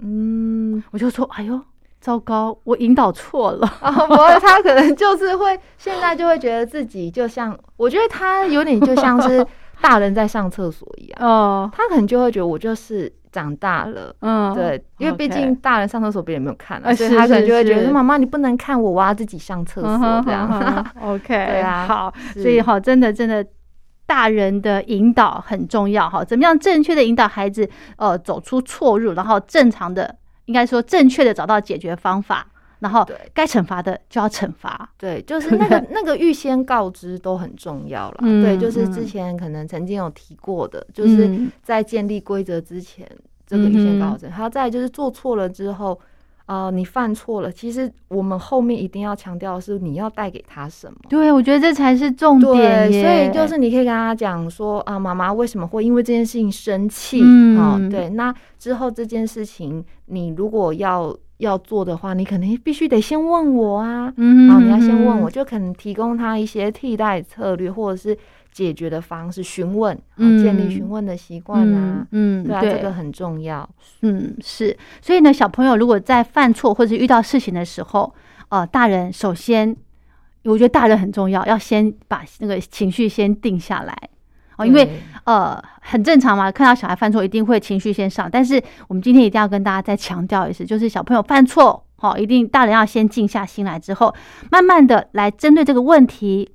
[0.00, 1.58] 嗯，我就说：‘哎呦，
[2.04, 9.44] 糟糕，我引导错了。’不会，他可能就是会现在就会觉得自己就像，我觉得他有点就像是。
[9.80, 20.22] 大人在上厕所一样，哦，他可能就会觉得我就是长大了，嗯，对，因为毕竟大人上厕所别人没有看啊，所以他可能就会觉得妈妈你不能看我，我要自己上厕所。
[20.24, 20.86] 这样。
[21.02, 23.44] OK，对啊，好，所以哈，真的真的，
[24.06, 30.14] 大人的引导很重要哈，怎么样正确的引导孩子呃走出错入，然后正常的
[30.46, 32.46] 应该说正确的找到解决方法。
[32.80, 34.86] 然后，该惩罚的就要惩罚。
[34.98, 38.18] 对，就是那个 那个预先告知都很重要了。
[38.42, 43.08] 对，就是之前可能曾经有提过的，就是在建立规则之前，
[43.46, 44.28] 这个预先告知。
[44.28, 45.98] 还有再就是做错了之后，
[46.46, 50.96] 呃，你犯错了，其实我们后面一定要强调的是你要带给他什么。
[51.08, 52.92] 对，我觉得这才是重点。
[52.92, 57.22] 所以就是你可以跟他讲说啊，妈妈为什么会因为这件事情生气？
[57.58, 61.16] 哦，对，那之后这件事情你如果要。
[61.38, 68.16] 要做的话，你肯定必须得先问我啊，嗯，然后你要先问我，就可能提供他一些替代策略或者是
[68.54, 73.68] 解决的方式，询问，建立询问的习惯啊，嗯，对啊，这个很重要，
[74.02, 78.14] 嗯，是，所以呢，小朋友如果在犯错或者遇到事情的时候，
[78.50, 79.76] 呃，大人首先，
[80.44, 83.94] 我觉得大人很重要，要先把那个情绪先定下来。
[84.56, 84.88] 哦，因为
[85.24, 88.30] 呃很正常嘛，看到小孩犯错一定会情绪先上。
[88.30, 94.14] 但是我们今天一定要跟大家再强调一次，就是小朋友犯错，好，一定大人要先静下心来，之后
[94.52, 96.48] 慢慢的来针对这个问题，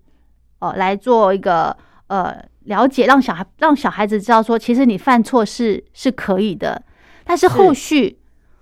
[0.60, 1.76] 哦，来做一个
[2.10, 6.84] 呃了解，让小孩让小孩子知道说，其实你犯错是是可以的，
[7.24, 8.18] 但是后续。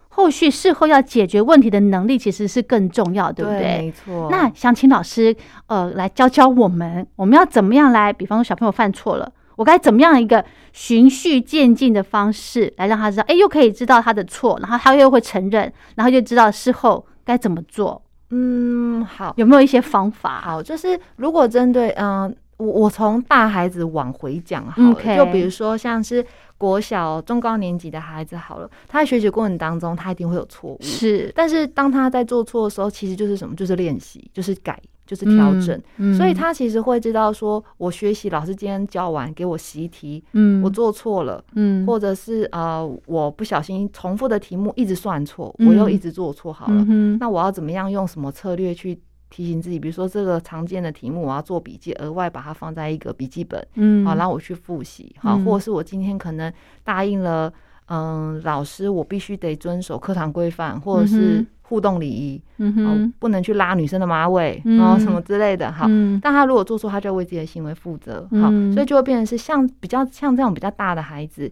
[0.10, 3.62] 后续事后要解决问题的能力其实是更重要，对不对？
[3.62, 4.28] 没错。
[4.32, 5.36] 那想请老师
[5.68, 8.12] 呃来教教我们，我们要怎么样来？
[8.12, 18.02] 比方说小朋友犯错了，我该怎么样一个循序渐进的方式来让他知道，哎，又可以知道他的错，然后他又会承认，然后就知道事后该怎么做。
[18.32, 20.42] 嗯，好，有没有一些方法？
[20.42, 26.26] 好，就是如果针对嗯，我我从大孩子往回讲好了，就比如说像是。
[26.60, 30.78] 国小中高年级的孩子好了，他在学习过程当中，他一定会有错误。
[30.82, 33.56] 是，但是当他在做错的时候，其实就是什么？
[33.56, 35.80] 就是练习，就是改，就是调整。
[36.18, 46.84] 所以他其实会知道，说我学习老师今天教完给我习题，嗯，我做错了，嗯，或者是呃，我不小心重复的题目一直算错，我又一直做错，好了，
[47.20, 49.00] 那我要怎么样用什么策略去？
[49.30, 56.52] 提醒自己，比如说这个常见的题目，我要做笔记，额外把它放在一个笔记本，嗯，好，然后我去复习，好，或者是我今天可能
[56.84, 57.52] 答应了，
[57.88, 65.88] 嗯，老师，我必须得遵守课堂规范，或者是互动礼仪，嗯哼，不能去拉女生的马尾，然后什么之类的，好，
[66.22, 71.52] 但他如果做错，他就为自己的行为负责，好，所以就会变成是像比较像这种比较大的孩子，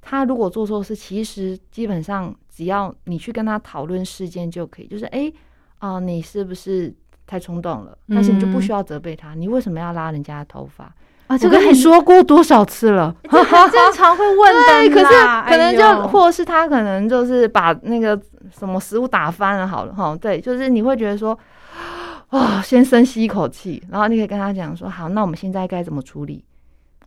[0.00, 5.32] 他如果做错事，其实基本上只要你去跟他讨论事件就可以，就是哎，
[5.78, 6.94] 啊，你是不是？
[7.26, 9.34] 太冲动了，但是你就不需要责备他。
[9.34, 10.92] 你为什么要拉人家的头发
[11.26, 11.36] 啊？
[11.36, 13.14] 这个你说过多少次了？
[13.28, 14.94] 很经常会问的。
[14.94, 15.14] 可是
[15.48, 18.16] 可能就，或者是他可能就是把那个
[18.56, 20.16] 什么食物打翻了，好了哈。
[20.20, 21.36] 对，就是你会觉得说，
[22.28, 26.44] 啊， 先深吸一口气，然后你可以跟他讲说，好，那我们现在该怎么处理？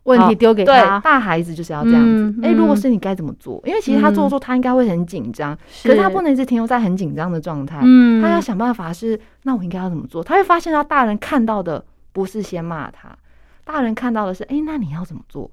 [0.09, 2.33] 问题丢给他，大孩子就是要这样子。
[2.41, 3.61] 哎，如果是你该怎么做？
[3.63, 7.79] 因为其实他做错，他应该会很紧张，可是他不能一直停留在很紧张的状态。
[7.83, 10.23] 嗯，他要想办法是，那我应该要怎么做？
[10.23, 13.15] 他会发现到大人看到的不是先骂他，
[13.63, 15.51] 大人看到的是，哎，那你要怎么做？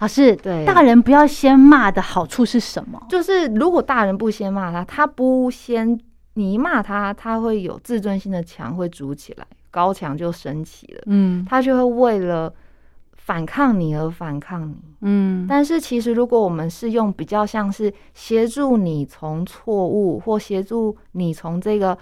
[0.00, 3.00] 老师，对，大人不要先骂的好处是什么？
[3.08, 5.96] 就是如果大人不先骂他，他不先
[6.34, 11.02] 你一骂他，他会有自尊心的墙会筑起来，高墙就升起了。
[11.06, 12.52] 嗯，他就会为了。
[13.32, 21.96] 反抗你而反抗你，嗯，但是其实如果我们是用比较像是协助你从错误或协助你从这个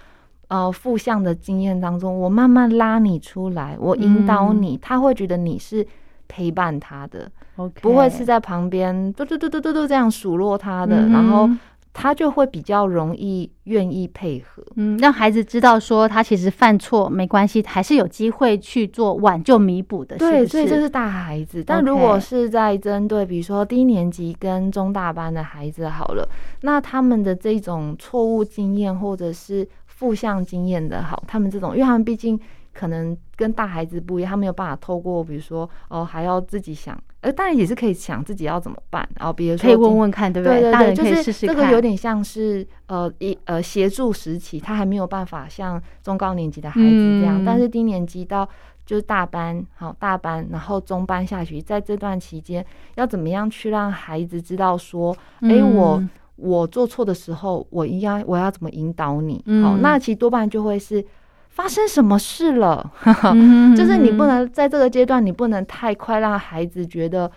[0.49, 5.87] 呃负向的经验当中，我慢慢拉你出来，我引导你，他会觉得你是
[6.27, 11.49] 陪伴他的，OK，不会是在旁边嘟嘟嘟嘟嘟嘟这样数落他的，然后。
[11.93, 20.17] 他就会比较容易愿意配合，嗯，让孩子知道说他其实犯错没关系，还是有机会去做挽救弥补的。
[20.17, 21.63] 对，所以这是大孩子。
[21.63, 26.27] 但如果是在针对比如说低年级跟中大班的孩子好了，
[26.61, 32.39] 那他们的这种错误经验或者是负向经验的好，他们这种，因为他们毕竟
[32.73, 40.61] 可能跟大孩子不一样，他没有办法透过比如说哦，还要自己想，呃，当然也是可以想自己要怎么办，然后比如说可以问问看，对不对？
[40.61, 48.47] 对对，就是这个有点像是呃一呃协助时期，他还没有办法像中高年级的孩子这样，但是低年级到
[48.85, 56.01] 就是大班，好大班，然后中班下去，在这段期间要怎么样去让孩子知道说，哎，我。
[56.37, 59.43] 我做错的时候，我应该我要怎么引导你？
[59.61, 61.05] 好，那其实多半就会是
[61.51, 62.91] 发生什么事了，
[63.75, 67.29] 就是你不能在这个阶段，你不能太快让孩子觉得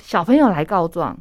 [0.00, 1.16] 小朋友来告状，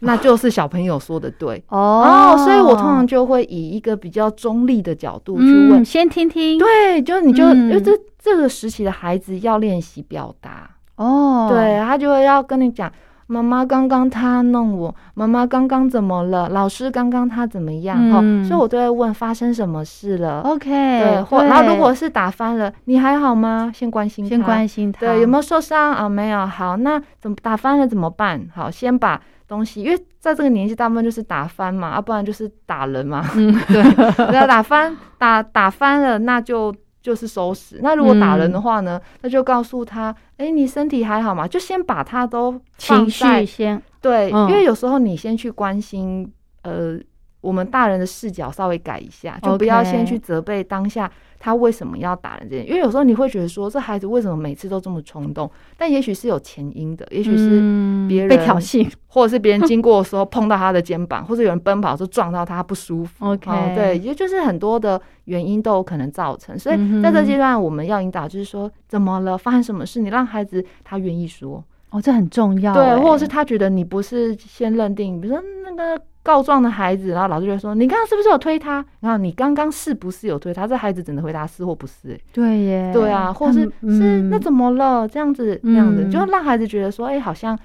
[0.00, 2.34] 那就是小朋友说的对哦。
[2.44, 6.58] 所以我通常就会以一个比较中立的角度去问，先听听。
[6.58, 12.92] 对，就是你就因为这这个时期的孩子要练习表达哦，对他就会要跟你讲。
[13.32, 16.48] 妈妈刚刚他弄我，妈妈刚刚怎么了？
[16.48, 17.96] 老师刚刚他怎么样？
[18.10, 20.40] 哦，所以我都会问发生什么事了。
[20.40, 23.70] OK，对，或然后如果是打翻了，你还好吗？
[23.72, 24.98] 先关心，先关心他。
[24.98, 26.08] 对，有没有受伤啊？
[26.08, 26.44] 没有。
[26.44, 28.44] 好，那怎么打翻了怎么办？
[28.52, 33.24] 好，先把东西，因为在这个年纪，大部分就是打翻嘛，啊，不然就是打人嘛。
[33.36, 33.80] 嗯，对，
[34.34, 36.74] 要打翻，打打翻了，那就。
[37.02, 37.78] 就是收拾。
[37.82, 39.00] 那如果打人的话呢？
[39.22, 41.46] 那就告诉他：哎，你身体还好吗？
[41.48, 46.30] 就先把他都情绪先对，因为有时候你先去关心，
[46.62, 46.98] 呃，
[47.40, 51.10] 我们大人的视角稍微改一下，就不要先去责备当下。
[51.42, 52.46] 他为什么要打人？
[52.50, 55.50] 这件，因为有时候你会觉得说，这孩子为什么每次都这么冲动？
[55.78, 63.24] 但也许是有前因的，也许是别人被挑衅， 或者是别人经过的时候碰到他的肩膀，或者有人奔跑时候撞到他不舒服。
[63.24, 66.58] OK，对，也就是很多的原因都有可能造成。
[66.58, 69.38] 所以在这阶段，我们要引导，就是说，怎么了？
[69.38, 69.98] 发生什么事？
[69.98, 72.74] 你让孩子他愿意说，哦，这很重要。
[72.74, 76.02] 对，或者是他觉得你不是先认定，比如说那个。
[76.22, 78.84] 告状的孩子，然后老师就会说：“你刚刚是不是有推他？
[79.00, 82.20] 然后你刚刚是不是有推他？”这孩子只能回答是或不是。
[82.32, 85.08] 对耶，对啊，或是是那怎么了？
[85.08, 87.58] 这样子，这样子，就让孩子觉得说：“哎，好像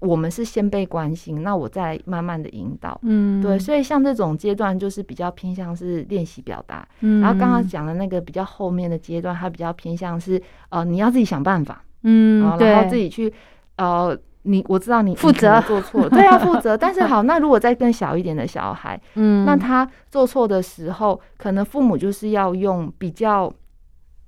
[0.00, 6.84] 我们是先被关心，那我再慢慢的引导。”嗯，对，所以像这种阶段，就是比较偏向是练习表达。
[7.02, 11.84] 嗯，然后刚刚讲的那个比较后面的阶段，它比较偏向是呃，你要自己想办法。
[12.02, 13.32] 嗯，然后自己去
[13.76, 14.18] 呃。
[14.42, 15.60] 你我知道你负责。
[15.66, 16.02] 做错。
[16.04, 16.76] 了，对，啊负责。
[16.76, 23.52] 但是好，那如果再更小一点的小孩， 嗯，那他做错的时候，可能父母就是要用比较，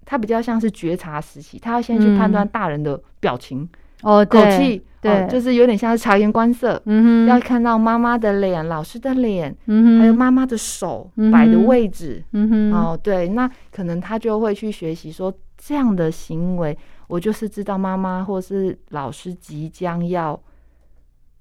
[0.04, 3.68] 他比较像是觉察时期，他要先去判断大人的表情
[4.02, 16.76] 哦，口气，对，就是有点像是察言观色，嗯哼，要看到妈妈的脸、老师的脸，嗯哼，还有妈妈的手摆的位置，嗯哼，哦，对，那可能他就会去学习说这样的行为。
[17.12, 20.40] 我就是知道妈妈或是老师即将要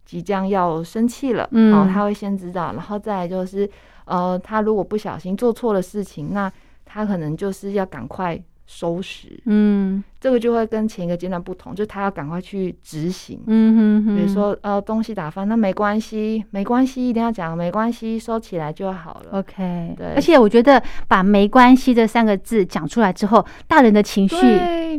[0.04, 3.70] 即将要生气了，嗯，他会先知道，然后再就是，
[4.04, 6.52] 呃，他如果不小心做错了事情，那
[6.84, 8.38] 他可能就是要赶快。
[8.74, 19.40] 收拾，嗯，这个就会跟前一个阶段不同，就他要赶快去执行，嗯哼，比如说呃东西打翻，那没关系，没关系，一定要讲没关系，收起来就好了。
[19.40, 20.14] OK，对。
[20.16, 24.38] 而且我觉得把没关系这三个字讲出来之后，大人的情绪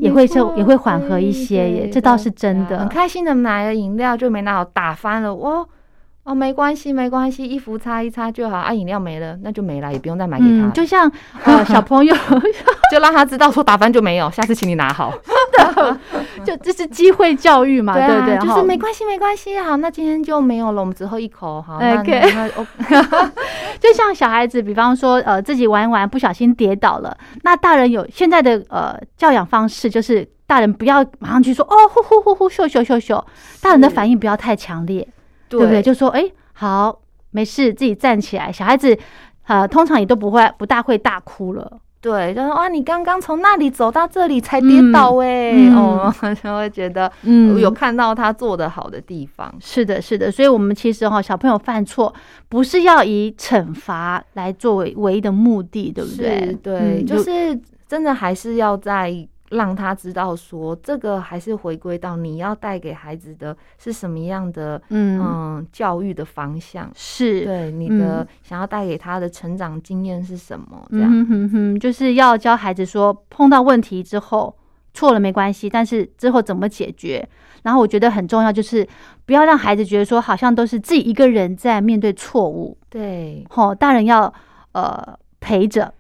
[0.01, 2.79] 也会就也会缓和一些，耶，这倒是真的。
[2.79, 5.51] 很开心的买了饮料就没拿好，打翻了，哇。
[5.51, 5.69] 哦，
[6.35, 8.57] 没关系，没关系，衣服擦一擦就好。
[8.57, 10.69] 啊，饮料没了，那就没了，也不用再买给他。
[10.71, 11.11] 就像
[11.45, 12.15] 呃小朋友，
[12.93, 15.13] 就让他知道说打翻就没有，下次请你拿好。
[16.45, 18.39] 就这是机会教育嘛，对不对？
[18.39, 21.77] 就是没关系，没关系，好，那今天就没有了，我们只喝一口，好。
[21.77, 22.23] OK。
[23.81, 33.23] 就像小孩子，比方说呃自己玩玩不小心跌倒了，那大人有现在的呃教养方式，就是大人不要马上去说哦呼呼呼呼咻咻咻咻，
[33.61, 35.07] 大人的反应不要太强烈。
[35.59, 35.83] 对不对？
[35.83, 38.51] 就说哎，好，没事，自己站起来。
[38.53, 38.97] 小孩子，
[39.47, 41.79] 呃，通常也都不会不大会大哭了。
[42.01, 46.13] 对，就说哇，你刚刚从那里走到这里才跌倒哎，哦，
[46.43, 49.55] 就会觉得嗯，有看到他做的好的地方。
[49.61, 50.29] 是的，是的。
[50.29, 52.13] 所以，我们其实哈，小朋友犯错
[52.49, 56.59] 不是要以惩罚来作为唯一的目的，对不对？
[56.61, 59.29] 对，就是真的还是要在。
[59.53, 70.87] 让他知道说，这个还是回归到你要带给孩子的是什么样的嗯教育的方向，是对你的想要带给他的成长经验是什么？
[70.91, 74.57] 这样，哼哼，就是要教孩子说，碰到问题之后
[74.95, 77.29] 错了没关系，但是之后怎么解决？
[77.63, 78.87] 然后我觉得很重要，就是
[79.25, 82.77] 不要让孩子觉得说，好像都是自己一个人在面对错误。
[82.89, 84.33] 对，吼，大人要
[84.73, 85.93] 呃陪着。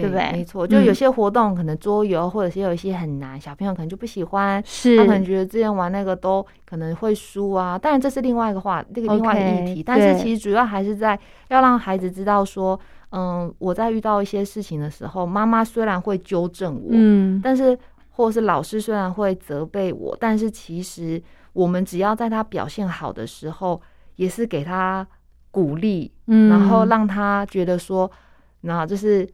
[0.00, 0.32] 对不对？
[0.32, 7.78] 没错，就有些活动可能桌游或者是有一些很难，小朋友可能就不喜欢，是他可能觉得之前玩那个都可能会输啊。
[7.78, 9.82] 当然这是另外一个话，这个另外一个议题。
[9.82, 11.18] 但是其实主要还是在
[11.48, 12.78] 要让孩子知道说，
[13.10, 17.78] 嗯，我在遇到一些事情的时候，妈妈虽然会纠正我，嗯，但是
[18.10, 21.22] 或者是老师虽然会责备我，但是其实
[21.52, 23.80] 我们只要在他表现好的时候，
[24.16, 25.06] 也是给他
[25.50, 28.10] 鼓励，嗯然后让他觉得说，
[28.60, 29.26] 那就是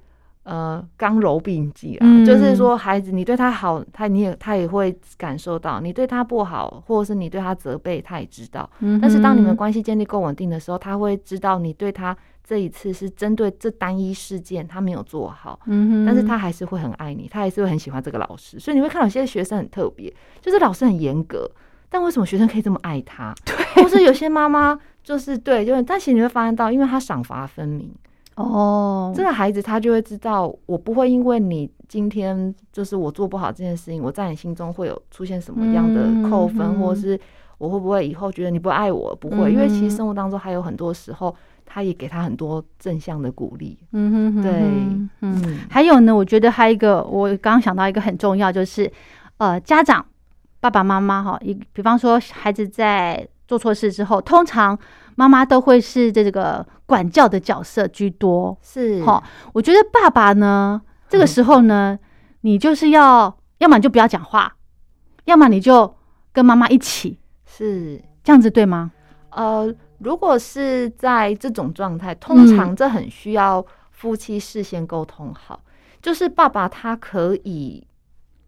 [0.45, 8.69] 呃刚柔并济啊，嗯就是说孩子你对他好，他你也他也会感受到；你对他不好，或者是你对他责备，他也知道。
[8.81, 12.17] 嗯但是当你们关系建立够稳定的时候，他会知道你对他
[12.47, 18.59] 这一次是针对这单一事件，他没有做好，嗯哼，但是他还是会很爱你，他还是会很喜欢这个老师。
[18.61, 21.51] 所以你会看到有些学生很特别，就是老师很严格，
[21.89, 23.35] 但为什么学生可以这么爱他？
[23.47, 27.91] 对，或是有些妈妈就是对，就是但其实你会发现到，因为他赏罚分明，
[28.37, 37.19] 哦，这个孩子他就会知道，我不会因为你今天就是我做不好这件事情，我在你心中会有出现什么样的扣分，嗯或是
[37.59, 39.15] 我会不会以后觉得你不爱我？
[39.17, 43.79] 不会，因为其实生活当中还有很多时候，他也给他很多正向的鼓励。
[43.93, 44.53] 嗯哼哼对。
[45.21, 48.91] 嗯，还有呢，我觉得还有一个，我刚刚想到一个很重要，就是
[49.39, 50.05] 呃，家长
[50.59, 54.77] 爸爸妈妈哈，一比方说孩子在做错事之后，通常
[55.17, 58.57] 妈妈都会是这个管教的角色居多。
[58.63, 61.99] 是好，我觉得爸爸呢，这个时候呢，
[62.43, 64.57] 你就是要，要么你就不要讲话，
[65.25, 65.95] 要么你就
[66.33, 68.93] 跟妈妈一起，是这样子对吗？
[69.31, 75.61] 呃，如果是在这种状态，通常这很需要夫妻事先沟通好，
[76.03, 77.87] 就是爸爸他可以。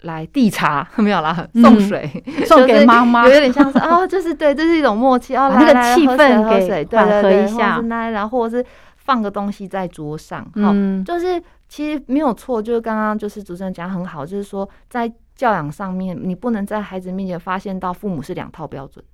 [0.06, 1.62] 来递茶 没有啦，嗯。
[1.62, 2.10] 送水、
[2.48, 3.28] 送给妈妈。
[3.28, 7.82] 有点像是哦，就是对， 这是一种默契哦，把那个气氛给喝水，对缓和一下。
[8.10, 8.64] 然后或者是
[8.96, 19.04] 放个东西在桌上，好、嗯就是其实没有错，就是刚刚就是主持人讲得很好，就是说在教养上面，你不能在孩子面前发现到父母是两套标准。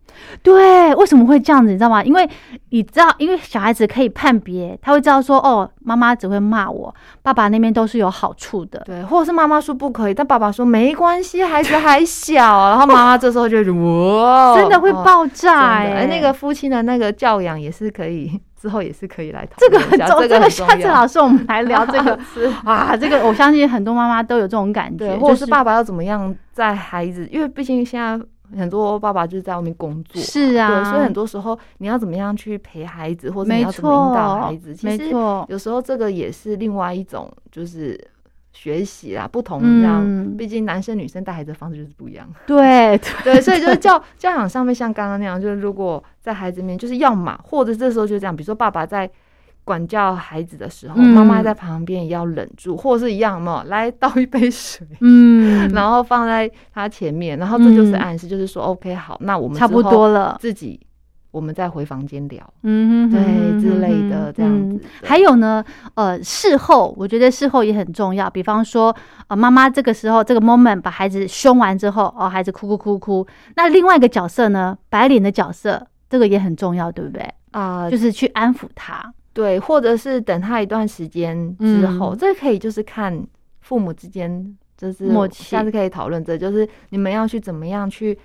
[0.42, 1.72] 对，为什么会这样子？
[1.72, 2.04] 你知道吗？
[2.04, 2.28] 因为
[2.68, 8.80] 你知道，因为小孩子可以判别，他会知道说，哦，妈妈只会骂我，爸爸那边都是有好处的。
[8.84, 28.24] 对，或者是妈妈说不可以，但爸爸说没关系，孩子还小，然后妈妈这时候就觉得哇，真的会哦爆炸哎、那个夫妻的那个教养也是可以，之后也是可以来讨这个论一下很重，这个下次老师我们来聊这个是啊， 这个我相信很多妈妈都有这种感觉，就或者是爸爸要怎么样在孩子，因为毕竟现在
[28.56, 37.98] 很多爸爸就是在外面工作，是啊，对，所以很多时候你要怎么样去陪孩子，或者你要怎么引导孩子，，其实没错，有时候这个也是另外一种就是
[38.52, 42.28] 学习啦，不同这样，嗯，毕竟男生女生带孩子的方式就是不一样。
[42.46, 49.10] 对对，所以就是教 教养上面，像刚刚那样，就是如果在孩子面，就是要嘛或者这时候就这样，比如说爸爸在
[49.64, 51.14] 管教孩子的时候，嗯。
[51.14, 60.78] 妈妈在旁边也要忍住，或者是一样嘛，来倒一杯水，嗯， 然后放在他前面，然后这就是嗯暗示，就是说 OK 好，那我们差不多了，自己
[61.32, 64.84] 我们再回房间聊，嗯哼对哼之类的这样嗯子。
[65.00, 65.64] 对还有呢，
[65.94, 68.30] 呃，事后我觉得事后也很重要。
[68.30, 68.94] 比方说，
[69.26, 73.26] 呃，妈妈这个时候这个 moment 把孩子凶完之后，哦，孩子哭哭哭哭，
[73.56, 77.26] 那另外一个角色呢，白脸的角色，这个也很重要，对不对？
[77.52, 79.12] 啊、就是去安抚他。
[79.32, 83.26] 对，或者是等他一段时间之后，嗯这可以就是看
[83.60, 88.18] 父母之间，就是默契下次可以讨论这，就是你们要去怎么样去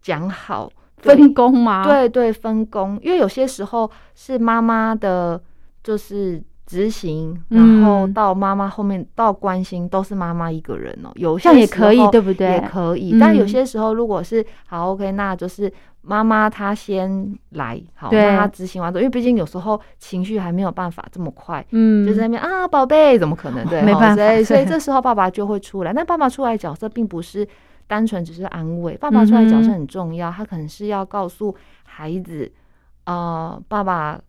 [0.00, 5.40] 讲好对分工吗？，对对分工，因为有些时候是妈妈的，
[5.82, 12.52] 就是执行，然后嗯到妈妈后面到关心都是妈妈一个人哦，有些时也可以，候对不对？
[12.52, 15.70] 也可以，但有嗯些时候如果是好 OK，那就是
[16.02, 18.24] 妈妈她先来，好，对。
[18.24, 23.66] 那她执行完之后，因为毕竟有时候情绪还没有办法这么快，嗯，就在那边啊，宝贝，怎么可能？
[23.66, 27.46] 对， 没办法所以所以这时候爸爸就会出来，但爸爸出来角色并不是
[27.86, 31.54] 单纯只是安慰，爸爸出来的角色嗯哼很重要，他可能是要告诉
[31.84, 32.50] 孩子，
[33.04, 34.20] 呃，爸爸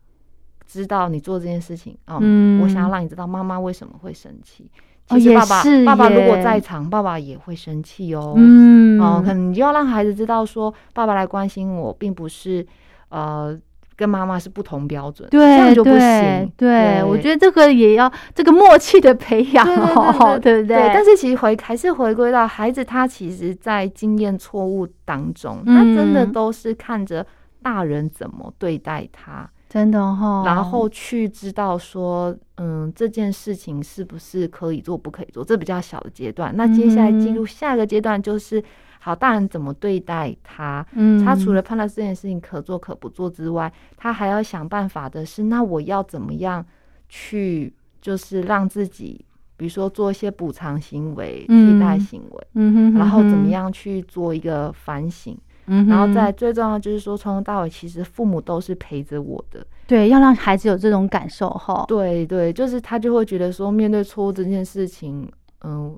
[0.66, 4.70] 知道你做这件事情，哦嗯我想要让你知道妈妈为什么会生气。
[5.08, 8.34] 其实爸爸、是爸爸如果在场，爸爸也会生气哦。
[8.38, 12.66] 嗯，哦，可能你就要让孩子知道说，爸爸来关心我，并不是
[13.10, 13.60] 呃
[14.04, 16.52] 跟妈妈是不同标准，对这样就不对行。
[16.58, 26.34] 对，我觉得这个也要这个默契的培养哦，对不对，但是是其实回还是回归到孩子，他其实在经验错误当中，他真的嗯。
[26.34, 27.24] 都是看着
[27.62, 36.52] 大人怎么对待他，真的哈，然后去知道说，嗯，这件事情是不是可以做，不可以做，这比较小的阶段。
[36.58, 38.64] 那接下来进入下一个阶段，就是
[39.04, 40.86] 好，大人怎么对待他。
[40.94, 46.66] 嗯，他除了判断这件事情可做可不做之外，他还要想办法的是，那我要怎么样
[47.10, 49.26] 去，就是让自己，
[49.58, 53.50] 比如说做一些补偿行为、替代嗯行为，嗯哼，然后怎么？
[53.50, 55.38] 样去做一个反省。
[55.66, 59.66] 嗯，然后再最重要就是说，从头到尾其实父母都是陪着我的。
[59.86, 61.86] 对，要让孩子有这种感受哈。
[61.88, 65.30] 对对，就是他就会觉得说，面对错误这件事情，
[65.64, 65.98] 嗯，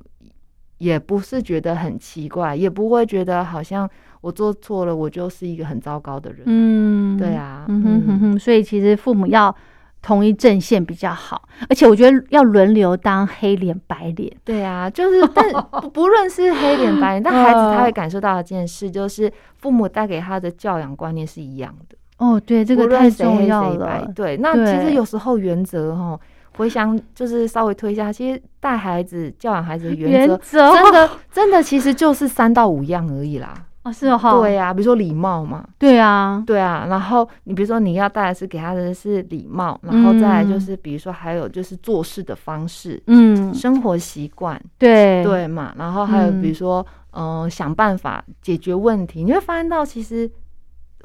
[0.78, 3.90] 也不是觉得很奇怪，也不会觉得好像
[4.22, 6.42] 我做错了，我就是一个很糟糕的人。
[6.46, 9.56] 嗯，对啊，嗯哼哼哼，所以其实父母要
[10.02, 14.32] 同一阵线比较好，而且我觉得要轮流当黑脸白脸。
[14.44, 15.50] 对啊，就是但
[15.82, 21.96] 不不论是黑脸白脸，但孩子他会感受到一件事，就是父母带给他的教养观念是一样的。
[22.18, 24.10] 哦，对，这个太重要了。
[24.16, 26.18] 对，那其实有时候原则哈，
[26.58, 33.53] 回想就是稍微推一下，其实带孩子、教养孩子的原则，真的真的其实就是三到五样而已啦。
[33.84, 34.39] 哦，是哈。
[34.39, 35.68] 对呀，比如说礼貌嘛。
[35.78, 36.88] 对啊，对啊。
[36.89, 45.74] 然后你比如说你要带的是给他的是礼貌，然后再来就是比如说还有就是做事的方式，嗯，生活习惯，对对嘛。
[45.78, 50.30] 然后还有比如说嗯，想办法解决问题，你会发现到其实。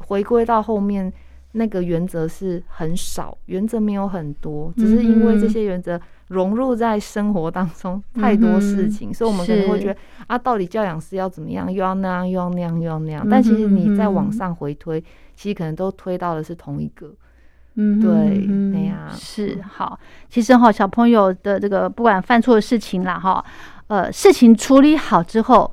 [0.02, 1.12] 回归到后面，
[1.52, 9.96] 那个原则是很少，原则没有很多，只是因为这些原则融入在生活当中太多事情，所以我们可能会觉得
[10.28, 13.26] 啊，到底教养是要怎么样，又要那样，又要那样，又要那样。
[13.28, 15.00] 但其实你再往上回推，
[15.34, 17.12] 其实可能都推到的是同一个。
[17.74, 18.10] 嗯，对，
[18.76, 19.98] 哎呀，是好。
[20.28, 23.44] 其实哈，小朋友的这个不管犯错的事情啦，哈，
[23.86, 25.72] 呃，事情处理好之后，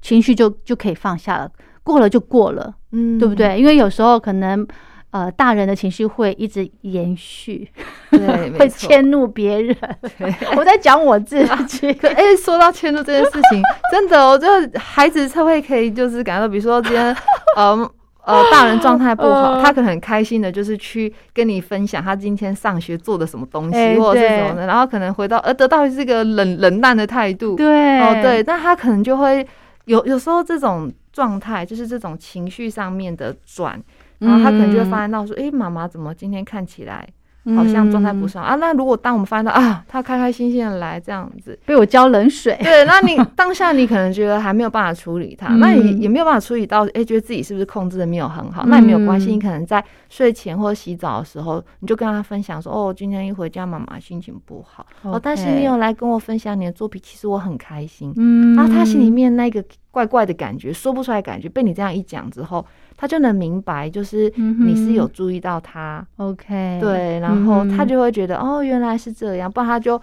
[0.00, 1.50] 情绪就就可以放下了。
[1.82, 3.58] 过了就过了，嗯，对不对？
[3.58, 4.66] 因为有时候可能，
[5.12, 7.66] 呃，大人的情绪会一直延续，
[8.10, 9.74] 对， 会迁怒别人。
[10.56, 11.90] 我在讲我自己。
[12.14, 17.16] 哎，说到迁怒这件事情，真的，我觉得孩子才会可以就是感到，比如说今天，
[17.56, 17.90] 呃
[18.24, 27.56] 呃，大人状态不好，他可能很开心的，就是去跟你分享他今天上学做的什么东西，或者是什么的，然后可能回到，而得到是一个冷冷淡的态度。
[27.56, 29.46] 对，哦，对，那他可能就会
[29.86, 30.92] 有有时候这种。
[31.16, 33.82] 状态就是这种情绪上面的转，
[34.18, 37.06] 然后他可能就会发现到说：“哎，妈妈怎么今天看起来？”
[37.54, 38.56] 好像状态不上啊。
[38.56, 48.66] 那如果当我们发现到啊，他开开心心的来这样子，被我浇冷水，对，那你 当下你可能觉得还没有办法处理他，那也也没有办法处理到，哎，觉得自己是不是控制的没有很好？
[48.66, 58.12] 那也没有关系，你可能在睡前或者洗澡的时候，你就跟他分享说，哦，今天一回家妈妈心情不好，哦，但是你有来跟我分享你的作品，其实我很开心。
[58.16, 59.64] 嗯，然后他心里面那个
[59.96, 62.66] 怪怪的感觉，说不出来感觉，被你这样一讲之后。
[62.98, 70.00] 他就能明白，就是你是有注意到他，OK，对，然后他就会觉得哦，原来是这样，不然他就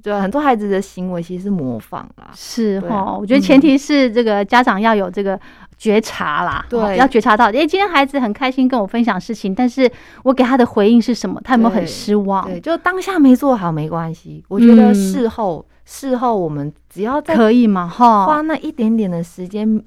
[0.00, 5.36] 对很多孩子的行为其实是模仿啦，是哈，我觉得前提是这个家长要有这个
[5.76, 9.90] 觉察啦，对，要觉察到，哎，今天孩子很开心跟我分享事情，但是
[10.22, 11.40] 我给他的回应是什么？
[11.42, 12.44] 他有没有很失望？
[12.46, 19.82] 对，就当下没做好没关系，我觉得事后事后我们只要可以嘛，哈，花那一点点的时间。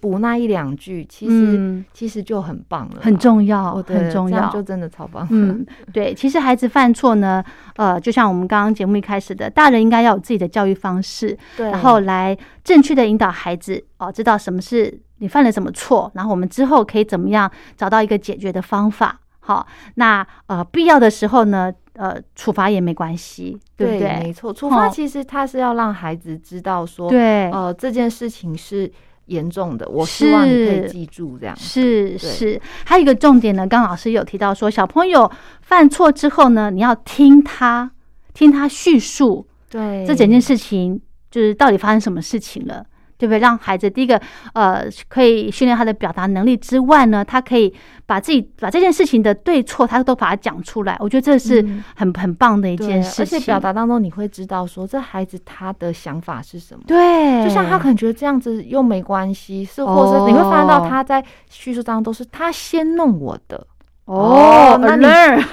[0.00, 5.24] 补那一两句，其实其实就很棒了，很重要，很重要，就真的超棒。
[5.30, 7.44] 嗯，对，其实孩子犯错呢，
[7.76, 19.20] 呃，就像我们刚刚节目一开始的，大人应该要有自己的教育方式，对，然后来正确的引导孩子哦，知道什么是你犯了什么错，然后我们之后可以怎么样找到一个解决的方法。
[19.38, 24.18] 好，那呃，必要的时候呢，呃，处罚也没关系，对不对？
[24.20, 28.90] 没错，处罚其实他是要让孩子知道说，对，呃，这件事情是。
[29.26, 31.56] 严重的，我希望你可以记住这样。
[31.56, 35.28] 是是，还有一个重点呢，刚老师有提到说，小朋友
[35.62, 37.90] 犯错之后呢，你要听他
[38.34, 42.86] 听他叙述，对，这整件事情就是到底发生什么事情了。
[43.18, 43.38] 对不对？
[43.38, 44.20] 让孩子第一个，
[44.54, 47.72] 呃，可以训练他的表达能力之外呢，他可以
[48.06, 50.96] 把自己把这件事情的对错，他都把它讲出来。
[51.00, 51.64] 我觉得这是
[51.94, 53.38] 很很棒的一件事情。
[53.38, 56.82] 而且表达当中，你会知道说这孩子他的想法是什么。
[56.86, 63.66] 对，就像他可能觉得这样子又没关系，是或者你会发现到他在叙述当中都是他先弄我的。
[64.06, 65.02] 哦，那你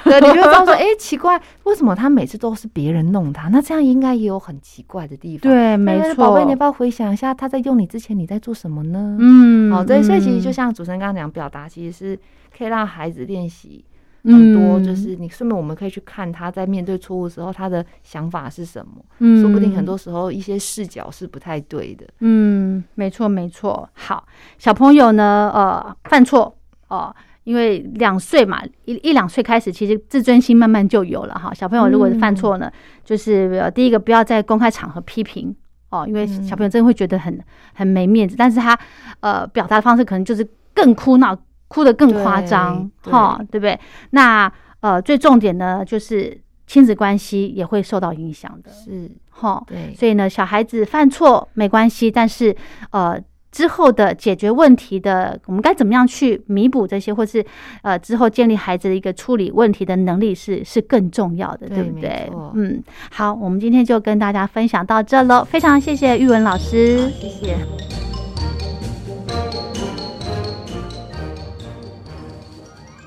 [0.04, 3.47] 对，你就知道说， 哎，奇怪，为什么他每次都是别人弄他？
[3.49, 5.51] 那这样应该也有很奇怪的地方。
[5.51, 6.16] 对，没错。
[6.16, 9.18] 宝贝，你要不要回想一下，他在用你之前，你在做什么呢？
[9.20, 12.20] 嗯，好，对，所以其实就像主持人刚刚讲，表达其实是
[12.56, 13.84] 可以让孩子练习
[14.24, 19.04] 很多，就是你顺便我们可以去看他在面对错误时候他的想法是什么。
[19.18, 22.06] 嗯，说不定很多时候一些视角是不太对的。
[22.20, 23.89] 嗯，没错，没错。
[23.93, 24.24] 好，
[24.60, 26.56] 小朋友呢，呃，犯错
[26.89, 27.16] 哦。
[27.44, 31.54] 因为两岁嘛，一一两岁开始，其实自尊心慢慢就有了哈。
[31.54, 32.72] 小朋友如果是犯错呢，
[33.04, 35.54] 就是第一个不要在公开场合批评
[35.89, 37.38] 哦，因为小朋友真的会觉得很
[37.74, 38.36] 很没面子。
[38.38, 38.78] 但是他
[39.20, 41.38] 呃表达的方式可能就是更哭闹，
[41.68, 43.80] 哭得更夸张哈，对不对？
[44.12, 49.62] 那呃最重点呢，就是亲子关系也会受到影响的，是哈。
[49.68, 52.56] 对，所以呢，小孩子犯错没关系，但是
[52.91, 53.22] 呃。
[53.54, 57.45] 之后的解决问题的，我们该怎么样去弥补这些，或是
[57.84, 62.30] 呃之后建立孩子的一个处理问题的能力是是更重要的，对不对？
[62.56, 68.12] 嗯，好，我们今天就跟大家分享到这喽，非常谢谢玉文老师，谢谢。